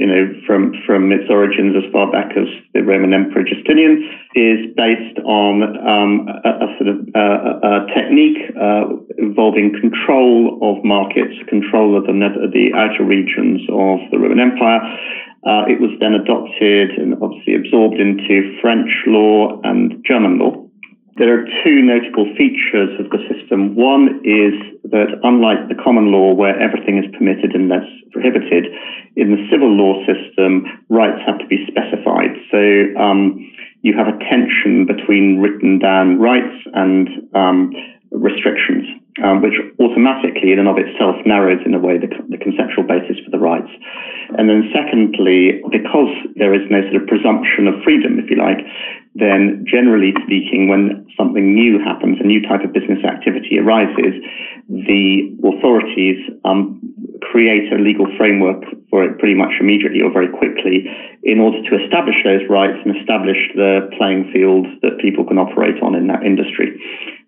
you 0.00 0.06
know 0.06 0.32
from 0.46 0.72
from 0.86 1.12
its 1.12 1.28
origins 1.28 1.76
as 1.76 1.84
far 1.92 2.10
back 2.10 2.32
as 2.32 2.48
the 2.72 2.82
Roman 2.82 3.12
Emperor 3.12 3.44
Justinian, 3.44 4.08
is 4.34 4.72
based 4.74 5.20
on 5.24 5.62
um, 5.62 6.28
a, 6.44 6.48
a, 6.64 6.68
sort 6.80 6.88
of 6.88 6.98
a 7.14 7.86
technique 7.92 8.40
uh, 8.56 8.88
involving 9.18 9.76
control 9.80 10.58
of 10.64 10.82
markets, 10.82 11.36
control 11.48 11.96
of 11.96 12.04
the 12.04 12.16
the 12.52 12.72
outer 12.74 13.04
regions 13.04 13.60
of 13.68 14.00
the 14.10 14.18
Roman 14.18 14.40
Empire. 14.40 14.80
Uh, 15.46 15.62
it 15.70 15.78
was 15.78 15.94
then 16.00 16.14
adopted 16.14 16.90
and 16.98 17.14
obviously 17.22 17.54
absorbed 17.54 18.00
into 18.00 18.58
French 18.60 18.90
law 19.06 19.60
and 19.62 20.02
German 20.04 20.38
law. 20.40 20.65
There 21.16 21.32
are 21.32 21.48
two 21.64 21.80
notable 21.80 22.28
features 22.36 22.92
of 23.00 23.08
the 23.08 23.24
system. 23.32 23.74
One 23.74 24.20
is 24.20 24.52
that, 24.92 25.16
unlike 25.22 25.68
the 25.68 25.74
common 25.82 26.12
law, 26.12 26.34
where 26.34 26.58
everything 26.60 26.98
is 26.98 27.08
permitted 27.16 27.56
and 27.56 27.72
unless 27.72 27.88
prohibited, 28.12 28.66
in 29.16 29.32
the 29.32 29.40
civil 29.50 29.72
law 29.72 30.04
system, 30.04 30.66
rights 30.90 31.22
have 31.24 31.38
to 31.38 31.46
be 31.46 31.64
specified. 31.72 32.36
So 32.52 32.60
um, 33.00 33.40
you 33.80 33.96
have 33.96 34.08
a 34.08 34.18
tension 34.28 34.84
between 34.84 35.40
written 35.40 35.78
down 35.78 36.18
rights 36.20 36.52
and 36.74 37.08
um, 37.34 37.72
restrictions, 38.10 38.84
um, 39.24 39.40
which 39.40 39.56
automatically, 39.80 40.52
in 40.52 40.58
and 40.58 40.68
of 40.68 40.76
itself, 40.76 41.16
narrows 41.24 41.64
in 41.64 41.72
a 41.72 41.78
way 41.78 41.96
the, 41.96 42.12
the 42.28 42.36
conceptual 42.36 42.84
basis 42.84 43.16
for 43.24 43.30
the 43.30 43.38
rights. 43.38 43.72
And 44.36 44.48
then, 44.48 44.68
secondly, 44.74 45.62
because 45.70 46.12
there 46.36 46.52
is 46.52 46.68
no 46.68 46.82
sort 46.92 47.02
of 47.02 47.08
presumption 47.08 47.66
of 47.68 47.80
freedom, 47.84 48.18
if 48.18 48.28
you 48.28 48.36
like, 48.36 48.60
then 49.18 49.64
generally 49.64 50.12
speaking, 50.24 50.68
when 50.68 51.08
something 51.16 51.54
new 51.54 51.78
happens, 51.80 52.18
a 52.20 52.26
new 52.26 52.42
type 52.42 52.64
of 52.64 52.72
business 52.72 53.00
activity 53.04 53.58
arises, 53.58 54.20
the 54.68 55.32
authorities 55.40 56.20
um, 56.44 56.80
create 57.22 57.72
a 57.72 57.76
legal 57.76 58.06
framework 58.16 58.62
for 58.90 59.04
it 59.04 59.18
pretty 59.18 59.34
much 59.34 59.52
immediately 59.60 60.00
or 60.02 60.12
very 60.12 60.28
quickly 60.28 60.84
in 61.22 61.40
order 61.40 61.58
to 61.64 61.84
establish 61.84 62.16
those 62.24 62.44
rights 62.48 62.76
and 62.84 62.96
establish 62.96 63.40
the 63.54 63.88
playing 63.96 64.30
field 64.32 64.66
that 64.82 65.00
people 65.00 65.24
can 65.24 65.38
operate 65.38 65.80
on 65.82 65.94
in 65.94 66.06
that 66.08 66.22
industry. 66.22 66.76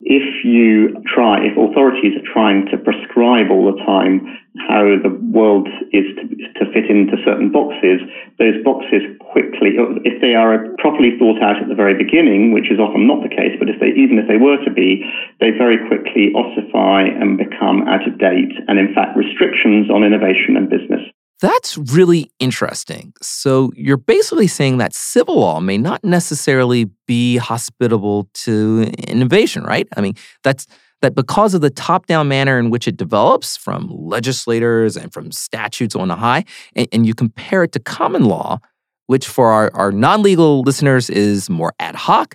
If 0.03 0.45
you 0.45 0.95
try, 1.09 1.41
if 1.41 1.57
authorities 1.57 2.15
are 2.21 2.33
trying 2.33 2.67
to 2.71 2.77
prescribe 2.77 3.51
all 3.51 3.73
the 3.73 3.81
time 3.85 4.39
how 4.67 4.99
the 5.03 5.15
world 5.31 5.69
is 5.93 6.07
to, 6.19 6.23
to 6.59 6.65
fit 6.73 6.91
into 6.91 7.17
certain 7.25 7.53
boxes, 7.53 8.03
those 8.39 8.59
boxes 8.65 9.03
quickly, 9.31 9.79
if 10.05 10.21
they 10.21 10.35
are 10.35 10.75
properly 10.79 11.15
thought 11.19 11.41
out 11.43 11.63
at 11.63 11.69
the 11.69 11.79
very 11.79 11.95
beginning, 11.95 12.53
which 12.53 12.71
is 12.71 12.79
often 12.79 13.07
not 13.07 13.23
the 13.23 13.31
case, 13.31 13.55
but 13.59 13.69
if 13.69 13.79
they, 13.81 13.95
even 13.95 14.19
if 14.19 14.27
they 14.27 14.37
were 14.37 14.59
to 14.65 14.73
be, 14.73 15.05
they 15.41 15.51
very 15.51 15.79
quickly 15.87 16.33
ossify 16.35 17.07
and 17.07 17.39
become 17.39 17.87
out 17.87 18.07
of 18.07 18.19
date, 18.19 18.53
and 18.67 18.79
in 18.79 18.95
fact, 18.95 19.17
restrictions 19.17 19.91
on 19.91 20.03
innovation 20.03 20.57
and 20.57 20.69
business. 20.69 21.03
That's 21.41 21.79
really 21.79 22.33
interesting. 22.41 23.13
So 23.23 23.71
you're 23.77 23.97
basically 23.97 24.49
saying 24.49 24.79
that 24.79 24.93
civil 24.93 25.39
law 25.39 25.61
may 25.61 25.79
not 25.79 26.03
necessarily 26.03 26.91
be 27.07 27.37
hospitable 27.37 28.29
to 28.35 28.91
innovation, 29.07 29.63
right? 29.63 29.87
I 29.97 30.01
mean, 30.01 30.15
that's 30.43 30.67
that 31.03 31.15
because 31.15 31.55
of 31.55 31.61
the 31.61 31.71
top 31.71 32.07
down 32.07 32.29
manner 32.29 32.59
in 32.59 32.71
which 32.71 32.89
it 32.89 32.97
develops 32.97 33.57
from 33.57 33.89
legislators 33.91 34.97
and 34.97 35.13
from 35.13 35.31
statutes 35.31 35.95
on 35.95 36.09
the 36.09 36.17
high, 36.17 36.45
and, 36.75 36.89
and 36.93 37.07
you 37.07 37.15
compare 37.15 37.63
it 37.63 37.73
to 37.73 37.81
common 37.81 38.25
law, 38.25 38.59
which 39.07 39.27
for 39.27 39.51
our, 39.51 39.71
our 39.75 39.93
non 39.93 40.23
legal 40.23 40.63
listeners 40.63 41.09
is 41.09 41.49
more 41.49 41.73
ad 41.79 41.95
hoc, 41.95 42.35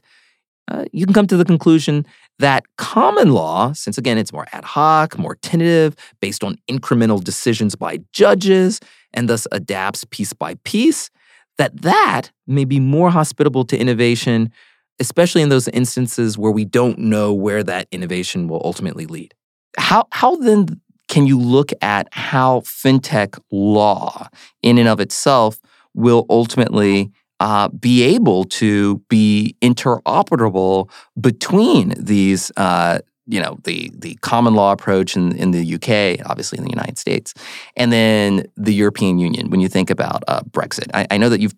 uh, 0.72 0.86
you 0.94 1.06
can 1.06 1.14
come 1.14 1.28
to 1.28 1.38
the 1.38 1.46
conclusion 1.46 2.06
that 2.40 2.64
common 2.78 3.32
law, 3.32 3.74
since 3.74 3.98
again 3.98 4.18
it's 4.18 4.34
more 4.34 4.48
ad 4.54 4.64
hoc, 4.64 5.18
more 5.18 5.36
tentative, 5.36 5.96
based 6.20 6.44
on 6.44 6.56
incremental 6.70 7.24
decisions 7.24 7.76
by 7.76 8.00
judges, 8.12 8.80
and 9.14 9.30
thus 9.30 9.46
adapts 9.52 10.06
piece 10.06 10.34
by 10.34 10.56
piece, 10.64 11.10
that 11.58 11.82
that 11.82 12.32
may 12.48 12.66
be 12.66 12.80
more 12.80 13.12
hospitable 13.12 13.66
to 13.66 13.78
innovation 13.78 14.52
especially 15.00 15.42
in 15.42 15.50
those 15.50 15.68
instances 15.70 16.38
where 16.38 16.52
we 16.52 16.66
don't 16.66 17.00
know 17.00 17.34
where 17.34 17.64
that 17.64 17.88
innovation 17.92 18.48
will 18.48 18.62
ultimately 18.64 19.06
lead. 19.06 19.34
How, 19.78 20.08
how 20.12 20.36
then 20.36 20.82
can 21.08 21.28
you 21.28 21.40
look 21.40 21.72
at 21.82 22.08
how 22.12 22.62
fintech 22.62 23.40
law, 23.52 24.28
in 24.62 24.78
and 24.78 24.88
of 24.88 25.00
itself, 25.00 25.60
will 25.94 26.26
ultimately 26.30 27.12
uh, 27.40 27.68
be 27.68 28.04
able 28.04 28.46
to 28.46 28.98
be 29.10 29.56
interoperable 29.62 30.90
between 31.20 31.94
these, 31.98 32.52
uh, 32.58 33.00
you 33.28 33.42
know, 33.42 33.58
the 33.64 33.92
the 33.98 34.16
common 34.22 34.54
law 34.54 34.72
approach 34.72 35.16
in, 35.16 35.36
in 35.36 35.52
the 35.52 35.76
UK, 35.76 36.26
obviously 36.30 36.58
in 36.58 36.64
the 36.64 36.70
United 36.70 36.98
States, 36.98 37.34
and 37.76 37.92
then 37.92 38.46
the 38.56 38.74
European 38.74 39.20
Union. 39.20 39.50
When 39.50 39.60
you 39.60 39.68
think 39.68 39.90
about 39.90 40.24
uh, 40.28 40.42
Brexit, 40.42 40.90
I, 40.94 41.06
I 41.12 41.18
know 41.18 41.30
that 41.30 41.42
you've 41.42 41.56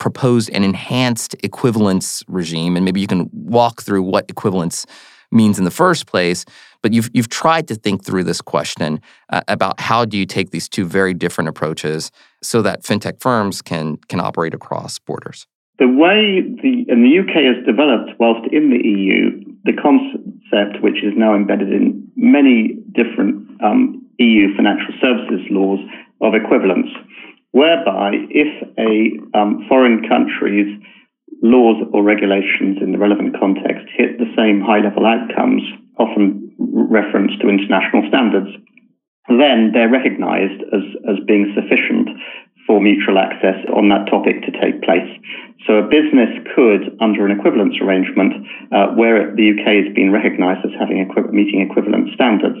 proposed 0.00 0.50
an 0.50 0.64
enhanced 0.64 1.36
equivalence 1.44 2.24
regime, 2.26 2.74
and 2.74 2.84
maybe 2.84 3.00
you 3.00 3.06
can 3.06 3.30
walk 3.32 3.82
through 3.82 4.02
what 4.02 4.28
equivalence 4.28 4.86
means 5.30 5.58
in 5.58 5.64
the 5.64 5.70
first 5.70 6.06
place. 6.06 6.44
But 6.82 6.92
you've 6.92 7.10
you've 7.12 7.28
tried 7.28 7.68
to 7.68 7.74
think 7.74 8.04
through 8.04 8.24
this 8.24 8.40
question 8.40 9.00
uh, 9.28 9.42
about 9.46 9.78
how 9.78 10.04
do 10.04 10.16
you 10.18 10.26
take 10.26 10.50
these 10.50 10.68
two 10.68 10.86
very 10.86 11.14
different 11.14 11.48
approaches 11.48 12.10
so 12.42 12.62
that 12.62 12.82
fintech 12.82 13.20
firms 13.20 13.62
can 13.62 13.98
can 14.08 14.18
operate 14.18 14.54
across 14.54 14.98
borders. 14.98 15.46
The 15.78 15.88
way 15.88 16.40
the 16.40 16.86
and 16.88 17.04
the 17.04 17.18
UK 17.20 17.44
has 17.44 17.64
developed 17.66 18.18
whilst 18.18 18.50
in 18.52 18.70
the 18.70 18.80
EU, 18.82 19.44
the 19.64 19.74
concept 19.76 20.82
which 20.82 21.04
is 21.04 21.12
now 21.16 21.34
embedded 21.34 21.70
in 21.70 22.10
many 22.16 22.78
different 22.92 23.46
um, 23.62 24.06
EU 24.18 24.54
financial 24.56 24.94
services 25.00 25.46
laws 25.50 25.80
of 26.22 26.34
equivalence 26.34 26.88
whereby 27.52 28.12
if 28.30 28.68
a 28.78 29.38
um, 29.38 29.64
foreign 29.68 30.06
country's 30.08 30.80
laws 31.42 31.82
or 31.92 32.02
regulations 32.02 32.78
in 32.80 32.92
the 32.92 32.98
relevant 32.98 33.34
context 33.38 33.86
hit 33.96 34.18
the 34.18 34.30
same 34.36 34.60
high 34.60 34.80
level 34.80 35.06
outcomes, 35.06 35.62
often 35.98 36.54
reference 36.58 37.32
to 37.40 37.48
international 37.48 38.04
standards, 38.08 38.50
then 39.28 39.70
they're 39.72 39.90
recognized 39.90 40.60
as, 40.72 40.82
as 41.08 41.16
being 41.26 41.52
sufficient 41.54 42.08
for 42.66 42.80
mutual 42.80 43.18
access 43.18 43.56
on 43.74 43.88
that 43.88 44.06
topic 44.10 44.42
to 44.42 44.50
take 44.60 44.82
place. 44.82 45.08
So 45.66 45.76
a 45.78 45.88
business 45.88 46.30
could, 46.54 46.96
under 47.00 47.26
an 47.26 47.36
equivalence 47.36 47.76
arrangement, 47.80 48.32
uh, 48.72 48.96
where 48.96 49.34
the 49.36 49.52
UK 49.52 49.84
has 49.84 49.94
been 49.94 50.10
recognized 50.12 50.64
as 50.64 50.72
having 50.78 51.00
equi- 51.00 51.32
meeting 51.32 51.60
equivalent 51.60 52.08
standards, 52.14 52.58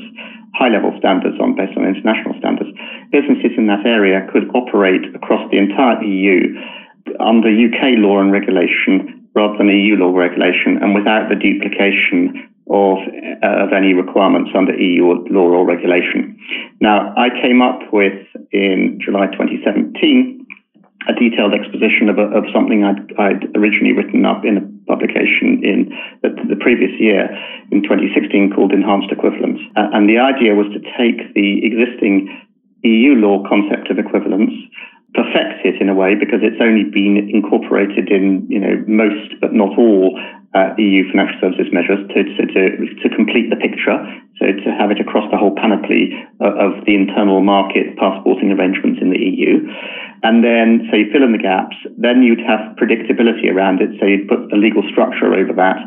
high 0.54 0.68
level 0.68 0.92
standards 0.98 1.36
on 1.40 1.54
based 1.54 1.76
on 1.76 1.86
international 1.86 2.34
standards, 2.38 2.70
businesses 3.10 3.52
in 3.56 3.66
that 3.66 3.86
area 3.86 4.26
could 4.32 4.50
operate 4.54 5.02
across 5.14 5.42
the 5.50 5.58
entire 5.58 6.02
EU 6.04 6.54
under 7.18 7.48
UK 7.48 7.96
law 7.98 8.20
and 8.20 8.32
regulation 8.32 9.20
rather 9.34 9.56
than 9.58 9.68
EU 9.68 9.96
law 9.96 10.12
regulation 10.12 10.76
and 10.82 10.94
without 10.94 11.28
the 11.28 11.36
duplication 11.36 12.49
of, 12.70 12.98
uh, 13.42 13.66
of 13.66 13.72
any 13.72 13.94
requirements 13.94 14.50
under 14.54 14.72
EU 14.72 15.26
law 15.30 15.50
or 15.50 15.66
regulation. 15.66 16.38
Now, 16.80 17.12
I 17.16 17.28
came 17.42 17.60
up 17.60 17.92
with 17.92 18.14
in 18.52 18.98
July 19.02 19.26
2017 19.26 20.46
a 21.08 21.14
detailed 21.14 21.54
exposition 21.54 22.08
of, 22.08 22.18
a, 22.18 22.30
of 22.30 22.44
something 22.54 22.84
I'd, 22.84 23.10
I'd, 23.18 23.56
originally 23.56 23.92
written 23.92 24.24
up 24.24 24.44
in 24.44 24.56
a 24.58 24.64
publication 24.86 25.64
in 25.64 25.90
the, 26.22 26.30
the, 26.46 26.56
previous 26.60 26.92
year 27.00 27.26
in 27.72 27.82
2016 27.82 28.52
called 28.54 28.72
Enhanced 28.72 29.10
Equivalence. 29.10 29.58
Uh, 29.76 29.88
and 29.92 30.08
the 30.08 30.18
idea 30.18 30.54
was 30.54 30.68
to 30.76 30.80
take 30.94 31.34
the 31.34 31.64
existing 31.64 32.28
EU 32.82 33.14
law 33.14 33.42
concept 33.48 33.90
of 33.90 33.98
equivalence 33.98 34.52
perfects 35.14 35.62
it 35.64 35.80
in 35.80 35.88
a 35.88 35.94
way 35.94 36.14
because 36.14 36.40
it's 36.42 36.60
only 36.62 36.84
been 36.84 37.30
incorporated 37.32 38.10
in 38.10 38.46
you 38.48 38.60
know 38.60 38.78
most 38.86 39.34
but 39.40 39.52
not 39.52 39.76
all 39.78 40.14
uh, 40.54 40.74
EU 40.78 41.06
financial 41.14 41.38
services 41.38 41.70
measures 41.70 42.02
to, 42.10 42.26
to, 42.26 42.42
to, 42.50 42.62
to, 42.98 43.06
complete 43.14 43.54
the 43.54 43.60
picture, 43.62 43.94
so 44.34 44.50
to 44.50 44.68
have 44.74 44.90
it 44.90 44.98
across 44.98 45.22
the 45.30 45.38
whole 45.38 45.54
panoply 45.54 46.10
of, 46.42 46.50
of 46.58 46.72
the 46.90 46.94
internal 46.98 47.38
market 47.38 47.94
passporting 47.94 48.50
arrangements 48.50 48.98
in 48.98 49.14
the 49.14 49.22
EU. 49.22 49.62
And 50.26 50.42
then, 50.42 50.90
so 50.90 50.98
you 50.98 51.06
fill 51.14 51.22
in 51.22 51.30
the 51.30 51.38
gaps, 51.38 51.78
then 51.94 52.26
you'd 52.26 52.42
have 52.42 52.74
predictability 52.74 53.46
around 53.46 53.78
it, 53.78 53.94
so 54.02 54.10
you'd 54.10 54.26
put 54.26 54.50
a 54.50 54.58
legal 54.58 54.82
structure 54.90 55.30
over 55.30 55.54
that 55.54 55.78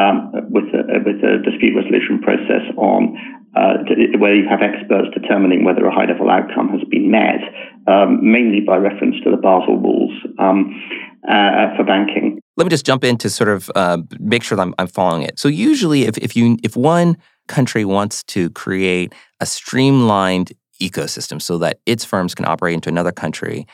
um, 0.00 0.32
with, 0.48 0.72
a, 0.72 0.96
with 1.04 1.20
a 1.20 1.44
dispute 1.44 1.76
resolution 1.76 2.16
process 2.24 2.64
on 2.80 3.20
uh, 3.56 3.78
where 4.18 4.34
you 4.34 4.46
have 4.48 4.60
experts 4.60 5.08
determining 5.14 5.64
whether 5.64 5.86
a 5.86 5.92
high 5.92 6.04
level 6.04 6.30
outcome 6.30 6.68
has 6.68 6.82
been 6.90 7.10
met, 7.10 7.40
um, 7.86 8.18
mainly 8.22 8.60
by 8.60 8.76
reference 8.76 9.16
to 9.24 9.30
the 9.30 9.36
Basel 9.36 9.78
rules 9.78 10.12
um, 10.38 10.78
uh, 11.28 11.74
for 11.76 11.84
banking. 11.84 12.38
Let 12.56 12.64
me 12.64 12.70
just 12.70 12.86
jump 12.86 13.02
in 13.02 13.16
to 13.18 13.30
sort 13.30 13.48
of 13.48 13.70
uh, 13.74 13.98
make 14.18 14.42
sure 14.42 14.60
I'm, 14.60 14.74
I'm 14.78 14.86
following 14.86 15.22
it. 15.22 15.38
So 15.38 15.48
usually, 15.48 16.02
if, 16.02 16.18
if 16.18 16.36
you 16.36 16.58
if 16.62 16.76
one 16.76 17.16
country 17.48 17.84
wants 17.84 18.22
to 18.24 18.50
create 18.50 19.14
a 19.40 19.46
streamlined 19.46 20.52
ecosystem 20.80 21.40
so 21.40 21.58
that 21.58 21.78
its 21.86 22.04
firms 22.04 22.34
can 22.34 22.44
operate 22.44 22.74
into 22.74 22.88
another 22.88 23.12
country, 23.12 23.66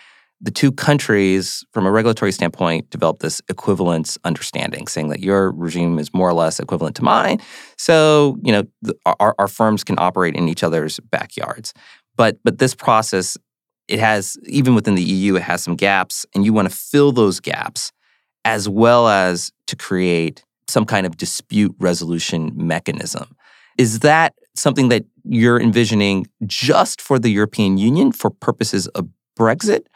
the 0.42 0.50
two 0.50 0.72
countries, 0.72 1.64
from 1.72 1.86
a 1.86 1.90
regulatory 1.92 2.32
standpoint, 2.32 2.90
develop 2.90 3.20
this 3.20 3.40
equivalence 3.48 4.18
understanding, 4.24 4.88
saying 4.88 5.08
that 5.08 5.20
your 5.20 5.52
regime 5.52 6.00
is 6.00 6.12
more 6.12 6.28
or 6.28 6.32
less 6.32 6.58
equivalent 6.58 6.96
to 6.96 7.04
mine. 7.04 7.40
So, 7.78 8.36
you 8.42 8.50
know, 8.50 8.64
the, 8.82 8.96
our, 9.06 9.36
our 9.38 9.46
firms 9.46 9.84
can 9.84 9.94
operate 9.98 10.34
in 10.34 10.48
each 10.48 10.64
other's 10.64 10.98
backyards. 10.98 11.72
But 12.16 12.38
but 12.42 12.58
this 12.58 12.74
process, 12.74 13.38
it 13.86 14.00
has 14.00 14.36
even 14.46 14.74
within 14.74 14.96
the 14.96 15.02
EU, 15.02 15.36
it 15.36 15.42
has 15.42 15.62
some 15.62 15.76
gaps, 15.76 16.26
and 16.34 16.44
you 16.44 16.52
want 16.52 16.68
to 16.68 16.74
fill 16.74 17.12
those 17.12 17.38
gaps, 17.38 17.92
as 18.44 18.68
well 18.68 19.08
as 19.08 19.52
to 19.68 19.76
create 19.76 20.44
some 20.68 20.84
kind 20.84 21.06
of 21.06 21.16
dispute 21.16 21.74
resolution 21.78 22.52
mechanism. 22.54 23.36
Is 23.78 24.00
that 24.00 24.34
something 24.56 24.88
that 24.88 25.04
you're 25.24 25.60
envisioning 25.60 26.26
just 26.46 27.00
for 27.00 27.18
the 27.18 27.30
European 27.30 27.78
Union 27.78 28.10
for 28.12 28.30
purposes 28.30 28.88
of 28.88 29.08
Brexit? 29.38 29.86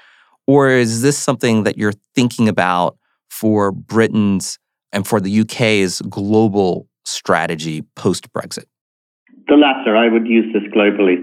Or 0.46 0.70
is 0.70 1.02
this 1.02 1.18
something 1.18 1.64
that 1.64 1.76
you're 1.76 1.94
thinking 2.14 2.48
about 2.48 2.96
for 3.28 3.72
Britain's 3.72 4.58
and 4.92 5.06
for 5.06 5.20
the 5.20 5.40
UK's 5.40 6.00
global 6.02 6.88
strategy 7.04 7.82
post 7.96 8.32
Brexit? 8.32 8.64
The 9.48 9.54
latter, 9.54 9.96
I 9.96 10.08
would 10.08 10.26
use 10.26 10.52
this 10.52 10.66
globally. 10.74 11.22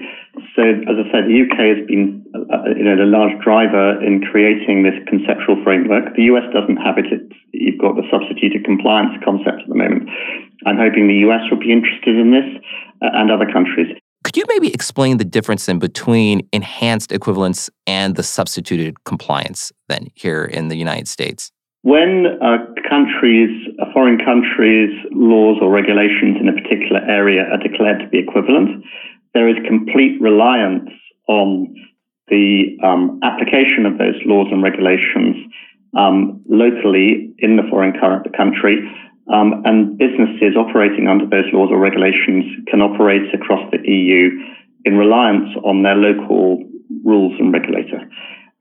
So, 0.56 0.64
as 0.64 0.96
I 0.96 1.06
said, 1.12 1.28
the 1.28 1.44
UK 1.44 1.76
has 1.76 1.82
been, 1.88 2.24
uh, 2.32 2.72
you 2.72 2.84
know, 2.84 2.96
the 2.96 3.10
large 3.10 3.36
driver 3.44 4.00
in 4.00 4.24
creating 4.32 4.84
this 4.84 4.96
conceptual 5.12 5.60
framework. 5.64 6.16
The 6.16 6.32
US 6.32 6.48
doesn't 6.54 6.78
have 6.78 6.98
it. 6.98 7.12
It's, 7.12 7.36
you've 7.52 7.80
got 7.80 7.96
the 7.96 8.08
substituted 8.08 8.64
compliance 8.64 9.20
concept 9.26 9.64
at 9.64 9.68
the 9.68 9.76
moment. 9.76 10.08
I'm 10.66 10.78
hoping 10.78 11.08
the 11.08 11.28
US 11.28 11.44
will 11.52 11.60
be 11.60 11.72
interested 11.72 12.16
in 12.16 12.32
this 12.32 12.48
uh, 13.04 13.12
and 13.12 13.28
other 13.30 13.48
countries. 13.52 13.92
Could 14.34 14.40
you 14.40 14.46
maybe 14.50 14.74
explain 14.74 15.18
the 15.18 15.26
difference 15.26 15.70
in 15.70 15.78
between 15.78 16.50
enhanced 16.52 17.12
equivalence 17.12 17.70
and 17.86 18.16
the 18.16 18.24
substituted 18.24 19.04
compliance 19.04 19.72
then 19.90 20.08
here 20.16 20.44
in 20.44 20.70
the 20.70 20.76
United 20.76 21.08
States? 21.08 21.52
When 21.84 22.26
a 22.42 22.58
country's, 22.90 23.52
a 23.80 23.94
foreign 23.94 24.18
country's 24.18 24.90
laws 25.12 25.60
or 25.62 25.70
regulations 25.70 26.38
in 26.42 26.50
a 26.50 26.54
particular 26.54 27.02
area 27.08 27.44
are 27.44 27.60
declared 27.60 28.00
to 28.00 28.08
be 28.08 28.18
equivalent, 28.18 28.84
there 29.36 29.48
is 29.48 29.56
complete 29.68 30.20
reliance 30.20 30.90
on 31.28 31.76
the 32.30 32.76
um, 32.84 33.20
application 33.22 33.86
of 33.86 34.00
those 34.00 34.16
laws 34.26 34.48
and 34.52 34.64
regulations 34.64 35.36
um, 35.96 36.42
locally 36.50 37.36
in 37.38 37.56
the 37.56 37.64
foreign 37.70 37.94
current, 38.00 38.26
country 38.36 38.82
um, 39.32 39.62
and 39.66 39.98
businesses 39.98 40.56
operating 40.58 41.08
under 41.08 41.26
those 41.26 41.46
laws 41.54 41.70
or 41.72 41.80
regulations 41.80 42.46
can 42.68 42.82
operate 42.82 43.34
across 43.34 43.64
the 43.72 43.80
EU 43.88 44.30
in 44.86 44.98
reliance 44.98 45.50
on 45.64 45.84
their 45.84 45.96
local 45.96 46.64
rules 47.04 47.34
and 47.40 47.54
regulator. 47.54 48.10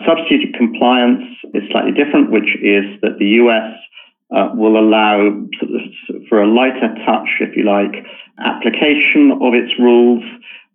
Substituted 0.07 0.55
compliance 0.55 1.25
is 1.55 1.63
slightly 1.71 1.93
different, 1.93 2.31
which 2.31 2.57
is 2.63 2.85
that 3.03 3.19
the 3.19 3.43
US 3.43 3.75
uh, 4.35 4.51
will 4.55 4.79
allow 4.79 5.47
for 6.29 6.43
a 6.43 6.47
lighter 6.47 6.95
touch, 7.05 7.29
if 7.41 7.57
you 7.57 7.65
like, 7.65 8.05
application 8.39 9.33
of 9.43 9.55
its 9.55 9.79
rules, 9.79 10.25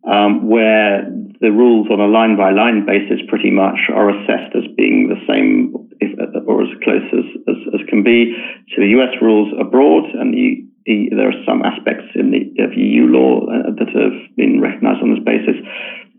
um, 0.07 0.47
where 0.47 1.03
the 1.39 1.51
rules 1.51 1.87
on 1.91 1.99
a 1.99 2.07
line 2.07 2.37
by 2.37 2.51
line 2.51 2.85
basis 2.85 3.19
pretty 3.27 3.51
much 3.51 3.91
are 3.93 4.09
assessed 4.09 4.55
as 4.55 4.63
being 4.75 5.11
the 5.11 5.19
same 5.27 5.75
if, 5.99 6.15
or 6.47 6.63
as 6.63 6.71
close 6.83 7.05
as, 7.13 7.27
as, 7.47 7.59
as, 7.75 7.81
can 7.89 8.03
be 8.03 8.33
to 8.73 8.81
the 8.81 8.95
US 8.97 9.13
rules 9.21 9.53
abroad. 9.59 10.05
And 10.15 10.33
the, 10.33 10.63
the, 10.85 11.09
there 11.11 11.29
are 11.29 11.43
some 11.45 11.61
aspects 11.61 12.07
in 12.15 12.31
the 12.31 12.47
of 12.63 12.73
EU 12.73 13.05
law 13.05 13.45
uh, 13.45 13.75
that 13.77 13.91
have 13.91 14.17
been 14.35 14.61
recognized 14.61 15.03
on 15.03 15.13
this 15.13 15.23
basis, 15.23 15.59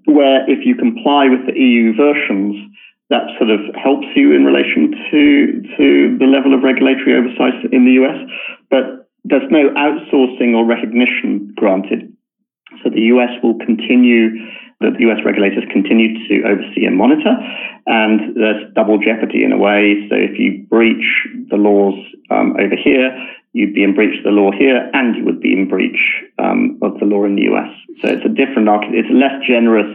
where 0.05 0.44
if 0.51 0.66
you 0.66 0.77
comply 0.77 1.27
with 1.29 1.46
the 1.46 1.59
EU 1.59 1.96
versions, 1.96 2.55
that 3.11 3.24
sort 3.40 3.48
of 3.48 3.61
helps 3.74 4.07
you 4.14 4.37
in 4.37 4.44
relation 4.44 4.92
to, 5.11 5.62
to 5.81 5.87
the 6.20 6.29
level 6.29 6.53
of 6.53 6.62
regulatory 6.62 7.16
oversight 7.16 7.57
in 7.72 7.88
the 7.88 7.96
US. 8.05 8.20
But 8.68 9.09
there's 9.24 9.48
no 9.51 9.72
outsourcing 9.72 10.55
or 10.55 10.64
recognition 10.64 11.55
granted. 11.57 12.12
So 12.83 12.91
the 12.91 13.01
US 13.15 13.31
will 13.43 13.59
continue 13.59 14.31
the 14.81 14.95
US 15.11 15.19
regulators 15.25 15.65
continue 15.73 16.15
to 16.29 16.47
oversee 16.47 16.85
and 16.87 16.97
monitor. 16.97 17.35
And 17.87 18.37
there's 18.37 18.73
double 18.75 18.99
jeopardy 18.99 19.43
in 19.43 19.53
a 19.53 19.59
way. 19.59 20.07
So 20.09 20.15
if 20.15 20.39
you 20.39 20.67
breach 20.71 21.27
the 21.51 21.57
laws 21.57 21.99
um, 22.31 22.55
over 22.61 22.77
here, 22.77 23.11
you'd 23.53 23.75
be 23.75 23.83
in 23.83 23.95
breach 23.95 24.19
of 24.19 24.25
the 24.25 24.31
law 24.31 24.53
here, 24.53 24.89
and 24.93 25.17
you 25.17 25.25
would 25.25 25.41
be 25.41 25.53
in 25.53 25.69
breach 25.69 25.99
um, 26.39 26.79
of 26.83 26.99
the 27.01 27.07
law 27.07 27.25
in 27.25 27.35
the 27.35 27.51
US. 27.51 27.71
So 28.03 28.09
it's 28.09 28.25
a 28.25 28.29
different 28.29 28.69
it's 28.95 29.09
less 29.11 29.35
generous, 29.47 29.91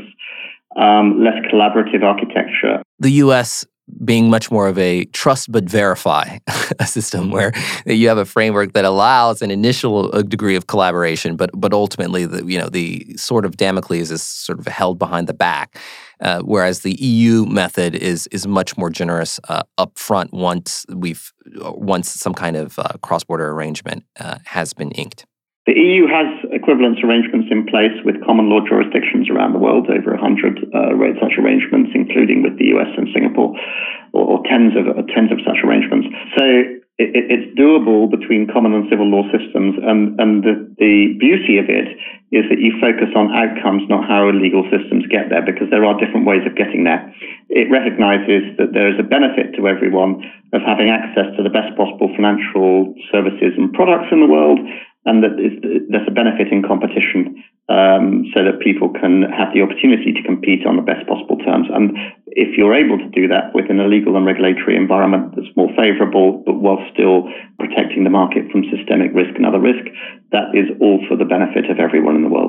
um, 0.75 1.23
less 1.23 1.39
collaborative 1.51 2.03
architecture. 2.03 2.83
The 2.99 3.11
US 3.23 3.65
being 4.05 4.29
much 4.29 4.49
more 4.49 4.67
of 4.67 4.77
a 4.77 5.05
trust 5.05 5.51
but 5.51 5.65
verify 5.65 6.37
a 6.79 6.87
system 6.87 7.31
where 7.31 7.51
you 7.85 8.07
have 8.07 8.17
a 8.17 8.25
framework 8.25 8.73
that 8.73 8.85
allows 8.85 9.41
an 9.41 9.51
initial 9.51 10.09
uh, 10.15 10.21
degree 10.21 10.55
of 10.55 10.67
collaboration, 10.67 11.35
but 11.35 11.49
but 11.53 11.73
ultimately 11.73 12.25
the 12.25 12.45
you 12.45 12.57
know 12.57 12.69
the 12.69 13.15
sword 13.17 13.45
of 13.45 13.57
Damocles 13.57 14.11
is 14.11 14.23
sort 14.23 14.59
of 14.59 14.67
held 14.67 14.97
behind 14.99 15.27
the 15.27 15.33
back, 15.33 15.77
uh, 16.21 16.39
whereas 16.41 16.79
the 16.79 16.93
EU 16.93 17.45
method 17.45 17.95
is 17.95 18.27
is 18.27 18.47
much 18.47 18.77
more 18.77 18.89
generous 18.89 19.39
uh, 19.49 19.63
upfront 19.77 20.31
once 20.31 20.85
we've 20.89 21.31
once 21.61 22.09
some 22.09 22.33
kind 22.33 22.55
of 22.55 22.79
uh, 22.79 22.93
cross 23.01 23.23
border 23.23 23.51
arrangement 23.51 24.03
uh, 24.19 24.37
has 24.45 24.73
been 24.73 24.91
inked. 24.91 25.25
The 25.65 25.79
EU 25.79 26.11
has 26.11 26.27
equivalence 26.51 26.99
arrangements 27.03 27.47
in 27.47 27.63
place 27.65 27.95
with 28.03 28.19
common 28.27 28.51
law 28.51 28.59
jurisdictions 28.67 29.31
around 29.31 29.55
the 29.55 29.63
world, 29.63 29.87
over 29.87 30.11
100 30.11 30.19
uh, 30.19 30.91
such 31.23 31.39
arrangements, 31.39 31.95
including 31.95 32.43
with 32.43 32.59
the 32.59 32.75
US 32.75 32.91
and 32.99 33.07
Singapore, 33.15 33.55
or, 34.11 34.23
or 34.27 34.37
tens 34.43 34.75
of 34.75 34.91
uh, 34.91 35.07
tens 35.15 35.31
of 35.31 35.39
such 35.47 35.63
arrangements. 35.63 36.11
So 36.35 36.43
it, 36.99 37.09
it's 37.15 37.49
doable 37.55 38.11
between 38.11 38.51
common 38.51 38.75
and 38.75 38.85
civil 38.91 39.07
law 39.07 39.23
systems, 39.31 39.79
and, 39.81 40.19
and 40.19 40.43
the, 40.43 40.55
the 40.77 41.17
beauty 41.17 41.57
of 41.57 41.71
it 41.71 41.95
is 42.35 42.45
that 42.51 42.59
you 42.61 42.75
focus 42.83 43.09
on 43.15 43.33
outcomes, 43.33 43.87
not 43.89 44.03
how 44.03 44.29
legal 44.29 44.67
systems 44.69 45.07
get 45.09 45.31
there, 45.31 45.41
because 45.41 45.71
there 45.71 45.85
are 45.85 45.97
different 45.97 46.27
ways 46.27 46.45
of 46.45 46.59
getting 46.59 46.83
there. 46.83 47.07
It 47.49 47.71
recognizes 47.71 48.51
that 48.59 48.75
there 48.75 48.91
is 48.91 48.99
a 48.99 49.07
benefit 49.07 49.55
to 49.57 49.71
everyone 49.71 50.21
of 50.53 50.61
having 50.61 50.91
access 50.91 51.33
to 51.37 51.41
the 51.41 51.53
best 51.53 51.73
possible 51.73 52.13
financial 52.13 52.93
services 53.09 53.57
and 53.57 53.73
products 53.73 54.11
in 54.11 54.21
the 54.21 54.29
world, 54.29 54.59
and 55.05 55.23
that 55.23 55.35
there's 55.37 56.07
a 56.07 56.11
benefit 56.11 56.47
in 56.51 56.63
competition 56.63 57.35
um, 57.69 58.27
so 58.35 58.43
that 58.43 58.59
people 58.59 58.91
can 58.91 59.23
have 59.31 59.53
the 59.53 59.63
opportunity 59.63 60.11
to 60.11 60.23
compete 60.23 60.65
on 60.65 60.75
the 60.75 60.83
best 60.83 61.07
possible 61.07 61.37
terms. 61.39 61.67
And 61.71 61.95
if 62.27 62.57
you're 62.57 62.75
able 62.75 62.97
to 62.97 63.07
do 63.09 63.27
that 63.27 63.55
within 63.55 63.79
a 63.79 63.87
legal 63.87 64.17
and 64.17 64.25
regulatory 64.25 64.75
environment 64.75 65.35
that's 65.35 65.55
more 65.55 65.71
favorable, 65.75 66.43
but 66.45 66.59
while 66.59 66.83
still 66.91 67.31
protecting 67.59 68.03
the 68.03 68.11
market 68.11 68.51
from 68.51 68.67
systemic 68.67 69.15
risk 69.15 69.31
and 69.35 69.45
other 69.45 69.59
risk, 69.63 69.87
that 70.35 70.51
is 70.51 70.67
all 70.81 70.99
for 71.07 71.15
the 71.15 71.25
benefit 71.25 71.71
of 71.71 71.79
everyone 71.79 72.15
in 72.15 72.23
the 72.23 72.29
world 72.29 72.42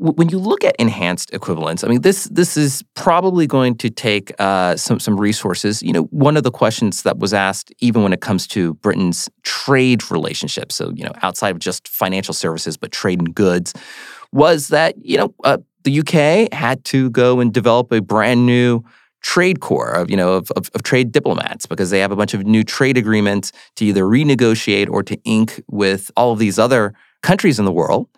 when 0.00 0.30
you 0.30 0.38
look 0.38 0.64
at 0.64 0.74
enhanced 0.78 1.32
equivalence, 1.34 1.84
I 1.84 1.88
mean, 1.88 2.00
this 2.00 2.24
this 2.24 2.56
is 2.56 2.82
probably 2.94 3.46
going 3.46 3.76
to 3.76 3.90
take 3.90 4.32
uh, 4.38 4.76
some 4.76 4.98
some 4.98 5.20
resources. 5.20 5.82
You 5.82 5.92
know, 5.92 6.04
one 6.04 6.38
of 6.38 6.42
the 6.42 6.50
questions 6.50 7.02
that 7.02 7.18
was 7.18 7.34
asked, 7.34 7.70
even 7.80 8.02
when 8.02 8.14
it 8.14 8.22
comes 8.22 8.46
to 8.48 8.74
Britain's 8.74 9.28
trade 9.42 10.10
relationships, 10.10 10.74
so 10.74 10.90
you 10.94 11.04
know, 11.04 11.12
outside 11.22 11.50
of 11.50 11.58
just 11.58 11.86
financial 11.86 12.32
services, 12.32 12.78
but 12.78 12.92
trade 12.92 13.18
and 13.18 13.34
goods, 13.34 13.74
was 14.32 14.68
that 14.68 14.94
you 15.04 15.18
know 15.18 15.34
uh, 15.44 15.58
the 15.84 16.00
UK 16.00 16.52
had 16.52 16.82
to 16.86 17.10
go 17.10 17.40
and 17.40 17.52
develop 17.52 17.92
a 17.92 18.00
brand 18.00 18.46
new 18.46 18.82
trade 19.20 19.60
corps 19.60 19.92
of 19.92 20.10
you 20.10 20.16
know 20.16 20.32
of, 20.32 20.50
of, 20.52 20.70
of, 20.74 20.82
trade 20.82 21.12
diplomats 21.12 21.66
because 21.66 21.90
they 21.90 22.00
have 22.00 22.10
a 22.10 22.16
bunch 22.16 22.32
of 22.32 22.46
new 22.46 22.64
trade 22.64 22.96
agreements 22.96 23.52
to 23.76 23.84
either 23.84 24.04
renegotiate 24.04 24.88
or 24.88 25.02
to 25.02 25.14
ink 25.24 25.62
with 25.68 26.10
all 26.16 26.32
of 26.32 26.38
these 26.38 26.58
other 26.58 26.94
countries 27.22 27.58
in 27.58 27.66
the 27.66 27.72
world 27.72 28.08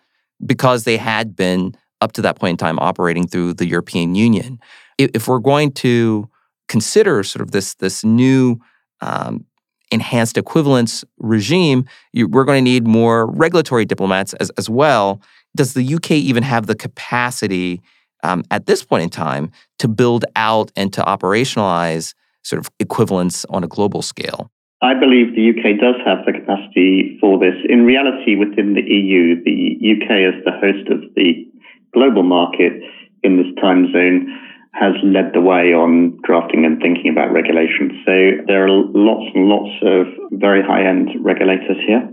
because 0.44 0.84
they 0.84 0.96
had 0.96 1.36
been 1.36 1.74
up 2.00 2.12
to 2.12 2.22
that 2.22 2.38
point 2.38 2.52
in 2.52 2.56
time 2.56 2.78
operating 2.78 3.26
through 3.26 3.54
the 3.54 3.66
European 3.66 4.14
Union. 4.14 4.58
If 4.98 5.28
we're 5.28 5.38
going 5.38 5.72
to 5.72 6.28
consider 6.68 7.22
sort 7.22 7.42
of 7.42 7.50
this 7.50 7.74
this 7.74 8.04
new 8.04 8.58
um, 9.00 9.44
enhanced 9.90 10.38
equivalence 10.38 11.04
regime, 11.18 11.84
you, 12.12 12.26
we're 12.26 12.44
going 12.44 12.64
to 12.64 12.70
need 12.70 12.86
more 12.86 13.26
regulatory 13.26 13.84
diplomats 13.84 14.32
as, 14.34 14.50
as 14.50 14.68
well. 14.68 15.20
Does 15.54 15.74
the 15.74 15.94
UK 15.94 16.12
even 16.12 16.42
have 16.42 16.66
the 16.66 16.74
capacity 16.74 17.82
um, 18.22 18.42
at 18.50 18.66
this 18.66 18.82
point 18.82 19.02
in 19.02 19.10
time 19.10 19.50
to 19.78 19.88
build 19.88 20.24
out 20.34 20.72
and 20.76 20.92
to 20.94 21.02
operationalize 21.02 22.14
sort 22.42 22.58
of 22.60 22.70
equivalence 22.80 23.44
on 23.46 23.62
a 23.62 23.68
global 23.68 24.02
scale? 24.02 24.50
I 24.82 24.98
believe 24.98 25.34
the 25.38 25.54
UK 25.54 25.78
does 25.78 25.94
have 26.04 26.26
the 26.26 26.32
capacity 26.32 27.16
for 27.20 27.38
this. 27.38 27.54
In 27.70 27.86
reality, 27.86 28.34
within 28.34 28.74
the 28.74 28.82
EU, 28.82 29.38
the 29.44 29.78
UK, 29.78 30.34
as 30.34 30.42
the 30.42 30.58
host 30.58 30.90
of 30.90 31.06
the 31.14 31.46
global 31.94 32.24
market 32.24 32.82
in 33.22 33.38
this 33.38 33.46
time 33.62 33.92
zone, 33.92 34.26
has 34.74 34.94
led 35.04 35.30
the 35.34 35.40
way 35.40 35.70
on 35.70 36.18
drafting 36.24 36.64
and 36.64 36.82
thinking 36.82 37.12
about 37.12 37.30
regulations. 37.30 37.92
So 38.04 38.42
there 38.50 38.66
are 38.66 38.74
lots 38.74 39.30
and 39.36 39.46
lots 39.46 39.70
of 39.86 40.06
very 40.32 40.66
high 40.66 40.82
end 40.82 41.10
regulators 41.22 41.78
here. 41.86 42.12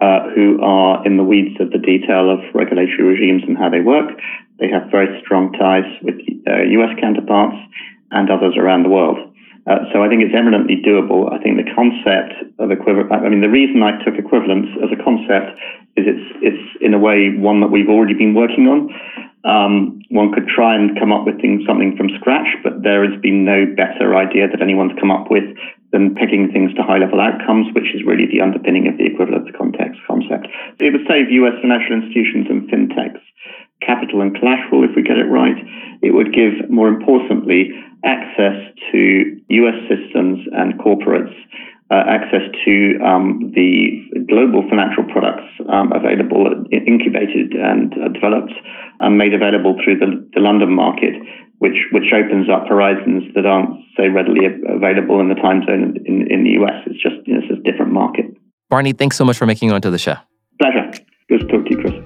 Uh, 0.00 0.30
who 0.34 0.58
are 0.62 1.04
in 1.06 1.18
the 1.18 1.22
weeds 1.22 1.60
of 1.60 1.70
the 1.72 1.78
detail 1.78 2.32
of 2.32 2.40
regulatory 2.54 3.04
regimes 3.04 3.42
and 3.46 3.58
how 3.58 3.68
they 3.68 3.80
work. 3.80 4.08
They 4.58 4.66
have 4.70 4.90
very 4.90 5.20
strong 5.20 5.52
ties 5.52 5.84
with 6.00 6.14
uh, 6.48 6.62
US 6.80 6.96
counterparts 6.98 7.58
and 8.10 8.30
others 8.30 8.54
around 8.56 8.84
the 8.84 8.88
world. 8.88 9.18
Uh, 9.66 9.84
so 9.92 10.02
I 10.02 10.08
think 10.08 10.22
it's 10.22 10.34
eminently 10.34 10.80
doable. 10.80 11.28
I 11.28 11.38
think 11.42 11.60
the 11.60 11.68
concept 11.76 12.32
of 12.58 12.70
equivalent, 12.70 13.12
I 13.12 13.28
mean, 13.28 13.40
the 13.40 13.52
reason 13.52 13.82
I 13.82 14.02
took 14.04 14.16
equivalence 14.16 14.68
as 14.80 14.88
a 14.88 15.00
concept 15.02 15.58
is 15.96 16.08
it's, 16.08 16.28
it's 16.40 16.64
in 16.80 16.94
a 16.94 16.98
way 16.98 17.36
one 17.36 17.60
that 17.60 17.68
we've 17.68 17.88
already 17.88 18.14
been 18.14 18.34
working 18.34 18.66
on. 18.68 18.88
Um, 19.44 20.00
one 20.10 20.32
could 20.32 20.48
try 20.48 20.76
and 20.76 20.98
come 20.98 21.12
up 21.12 21.24
with 21.24 21.40
things, 21.40 21.64
something 21.66 21.96
from 21.96 22.08
scratch, 22.20 22.48
but 22.62 22.82
there 22.82 23.04
has 23.08 23.20
been 23.20 23.44
no 23.44 23.64
better 23.76 24.16
idea 24.16 24.48
that 24.48 24.60
anyone's 24.60 24.96
come 25.00 25.10
up 25.10 25.30
with 25.30 25.44
than 25.92 26.14
pegging 26.14 26.52
things 26.52 26.72
to 26.74 26.82
high 26.82 26.98
level 26.98 27.20
outcomes, 27.20 27.66
which 27.74 27.94
is 27.94 28.04
really 28.06 28.26
the 28.30 28.40
underpinning 28.40 28.86
of 28.86 28.96
the 28.96 29.04
equivalence 29.04 29.48
context 29.56 30.00
concept. 30.06 30.46
It 30.78 30.92
would 30.92 31.08
save 31.08 31.30
US 31.30 31.56
financial 31.60 32.00
institutions 32.00 32.46
and 32.48 32.68
fintechs 32.68 33.20
capital 33.80 34.20
and 34.20 34.34
collateral 34.36 34.84
if 34.84 34.90
we 34.96 35.02
get 35.02 35.18
it 35.18 35.28
right. 35.28 35.56
It 36.02 36.14
would 36.14 36.32
give, 36.32 36.70
more 36.70 36.88
importantly, 36.88 37.70
access 38.04 38.56
to 38.92 39.40
US 39.48 39.78
systems 39.88 40.46
and 40.52 40.78
corporates, 40.80 41.34
uh, 41.90 42.04
access 42.06 42.42
to 42.64 42.98
um, 43.04 43.52
the 43.54 44.00
global 44.28 44.62
financial 44.68 45.04
products 45.04 45.44
um, 45.68 45.92
available, 45.92 46.46
incubated 46.70 47.52
and 47.52 47.92
uh, 47.94 48.08
developed 48.08 48.52
and 49.00 49.18
made 49.18 49.34
available 49.34 49.76
through 49.82 49.98
the, 49.98 50.28
the 50.34 50.40
London 50.40 50.72
market, 50.72 51.14
which, 51.58 51.76
which 51.92 52.12
opens 52.12 52.48
up 52.48 52.68
horizons 52.68 53.24
that 53.34 53.44
aren't 53.44 53.80
so 53.96 54.06
readily 54.08 54.46
available 54.46 55.20
in 55.20 55.28
the 55.28 55.34
time 55.34 55.62
zone 55.66 55.96
in, 56.06 56.30
in 56.30 56.44
the 56.44 56.62
US. 56.62 56.80
It's 56.86 57.02
just 57.02 57.16
you 57.26 57.34
know, 57.34 57.40
it's 57.42 57.52
a 57.52 57.62
different 57.70 57.92
market. 57.92 58.26
Barney, 58.70 58.92
thanks 58.92 59.16
so 59.16 59.24
much 59.24 59.36
for 59.36 59.46
making 59.46 59.70
it 59.70 59.72
onto 59.72 59.90
the 59.90 59.98
show. 59.98 60.14
Pleasure. 60.60 60.92
Good 61.28 61.40
to 61.40 61.46
talk 61.46 61.64
to 61.66 61.70
you, 61.70 61.80
Chris. 61.80 61.99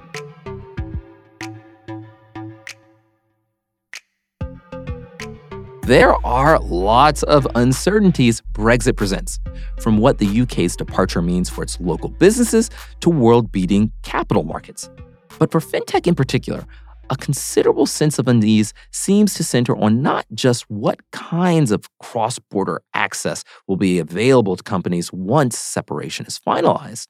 There 5.85 6.15
are 6.25 6.57
lots 6.61 7.21
of 7.21 7.47
uncertainties 7.53 8.41
Brexit 8.53 8.95
presents, 8.97 9.39
from 9.79 9.99
what 9.99 10.17
the 10.17 10.41
UK's 10.41 10.75
departure 10.75 11.21
means 11.21 11.47
for 11.47 11.61
its 11.61 11.79
local 11.79 12.09
businesses 12.09 12.71
to 13.01 13.09
world 13.11 13.51
beating 13.51 13.91
capital 14.01 14.41
markets. 14.41 14.89
But 15.37 15.51
for 15.51 15.59
fintech 15.59 16.07
in 16.07 16.15
particular, 16.15 16.65
a 17.11 17.15
considerable 17.15 17.85
sense 17.85 18.17
of 18.17 18.27
unease 18.27 18.73
seems 18.89 19.35
to 19.35 19.43
center 19.43 19.77
on 19.77 20.01
not 20.01 20.25
just 20.33 20.67
what 20.71 20.99
kinds 21.11 21.69
of 21.69 21.87
cross 21.99 22.39
border 22.39 22.81
access 22.95 23.43
will 23.67 23.77
be 23.77 23.99
available 23.99 24.55
to 24.55 24.63
companies 24.63 25.13
once 25.13 25.55
separation 25.55 26.25
is 26.25 26.39
finalized, 26.39 27.09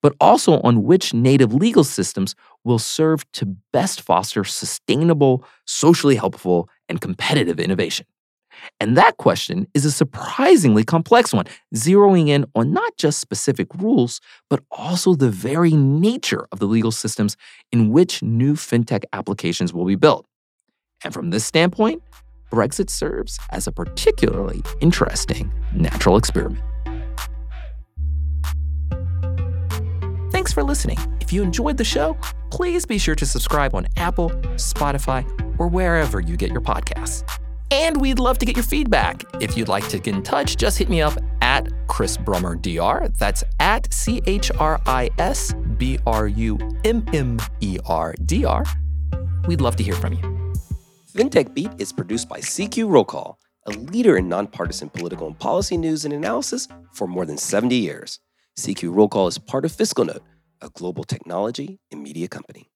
but 0.00 0.14
also 0.20 0.60
on 0.60 0.84
which 0.84 1.12
native 1.12 1.52
legal 1.52 1.82
systems 1.82 2.36
will 2.62 2.78
serve 2.78 3.28
to 3.32 3.56
best 3.72 4.00
foster 4.00 4.44
sustainable, 4.44 5.44
socially 5.64 6.14
helpful, 6.14 6.68
and 6.88 7.00
competitive 7.00 7.58
innovation. 7.58 8.06
And 8.80 8.96
that 8.96 9.16
question 9.16 9.66
is 9.74 9.84
a 9.84 9.90
surprisingly 9.90 10.84
complex 10.84 11.32
one, 11.32 11.46
zeroing 11.74 12.28
in 12.28 12.46
on 12.54 12.72
not 12.72 12.96
just 12.96 13.20
specific 13.20 13.74
rules, 13.74 14.20
but 14.48 14.62
also 14.70 15.14
the 15.14 15.30
very 15.30 15.72
nature 15.72 16.46
of 16.52 16.58
the 16.58 16.66
legal 16.66 16.92
systems 16.92 17.36
in 17.70 17.90
which 17.90 18.22
new 18.22 18.54
fintech 18.54 19.04
applications 19.12 19.72
will 19.72 19.84
be 19.84 19.96
built. 19.96 20.26
And 21.04 21.12
from 21.12 21.30
this 21.30 21.44
standpoint, 21.44 22.02
Brexit 22.50 22.90
serves 22.90 23.38
as 23.50 23.66
a 23.66 23.72
particularly 23.72 24.62
interesting 24.80 25.52
natural 25.74 26.16
experiment. 26.16 26.62
Thanks 30.30 30.52
for 30.52 30.62
listening. 30.62 30.98
If 31.20 31.32
you 31.32 31.42
enjoyed 31.42 31.76
the 31.76 31.84
show, 31.84 32.16
please 32.50 32.84
be 32.84 32.98
sure 32.98 33.14
to 33.14 33.24
subscribe 33.24 33.74
on 33.74 33.86
Apple, 33.96 34.30
Spotify, 34.56 35.24
or 35.58 35.68
wherever 35.68 36.20
you 36.20 36.36
get 36.36 36.50
your 36.50 36.60
podcasts. 36.60 37.22
And 37.72 38.02
we'd 38.02 38.18
love 38.18 38.36
to 38.36 38.44
get 38.44 38.54
your 38.54 38.64
feedback. 38.64 39.24
If 39.40 39.56
you'd 39.56 39.68
like 39.68 39.88
to 39.88 39.98
get 39.98 40.14
in 40.14 40.22
touch, 40.22 40.58
just 40.58 40.76
hit 40.76 40.90
me 40.90 41.00
up 41.00 41.14
at 41.40 41.70
Chris 41.88 42.18
Brummer 42.18 42.60
DR. 42.60 43.08
That's 43.18 43.42
at 43.60 43.90
C 43.90 44.20
H 44.26 44.52
R 44.58 44.78
I 44.84 45.08
S 45.16 45.54
B 45.78 45.98
R 46.06 46.28
U 46.28 46.58
M 46.84 47.02
M 47.14 47.38
E 47.60 47.78
R 47.86 48.14
D 48.26 48.44
R. 48.44 48.66
We'd 49.46 49.62
love 49.62 49.76
to 49.76 49.82
hear 49.82 49.94
from 49.94 50.12
you. 50.12 50.52
FinTech 51.14 51.54
Beat 51.54 51.70
is 51.78 51.94
produced 51.94 52.28
by 52.28 52.40
CQ 52.40 52.90
Roll 52.90 53.06
Call, 53.06 53.38
a 53.66 53.70
leader 53.70 54.18
in 54.18 54.28
nonpartisan 54.28 54.90
political 54.90 55.26
and 55.26 55.38
policy 55.38 55.78
news 55.78 56.04
and 56.04 56.12
analysis 56.12 56.68
for 56.92 57.06
more 57.06 57.24
than 57.24 57.38
70 57.38 57.74
years. 57.74 58.20
CQ 58.58 58.94
Roll 58.94 59.08
Call 59.08 59.28
is 59.28 59.38
part 59.38 59.64
of 59.64 59.72
FiscalNote, 59.72 60.20
a 60.60 60.68
global 60.68 61.04
technology 61.04 61.80
and 61.90 62.02
media 62.02 62.28
company. 62.28 62.70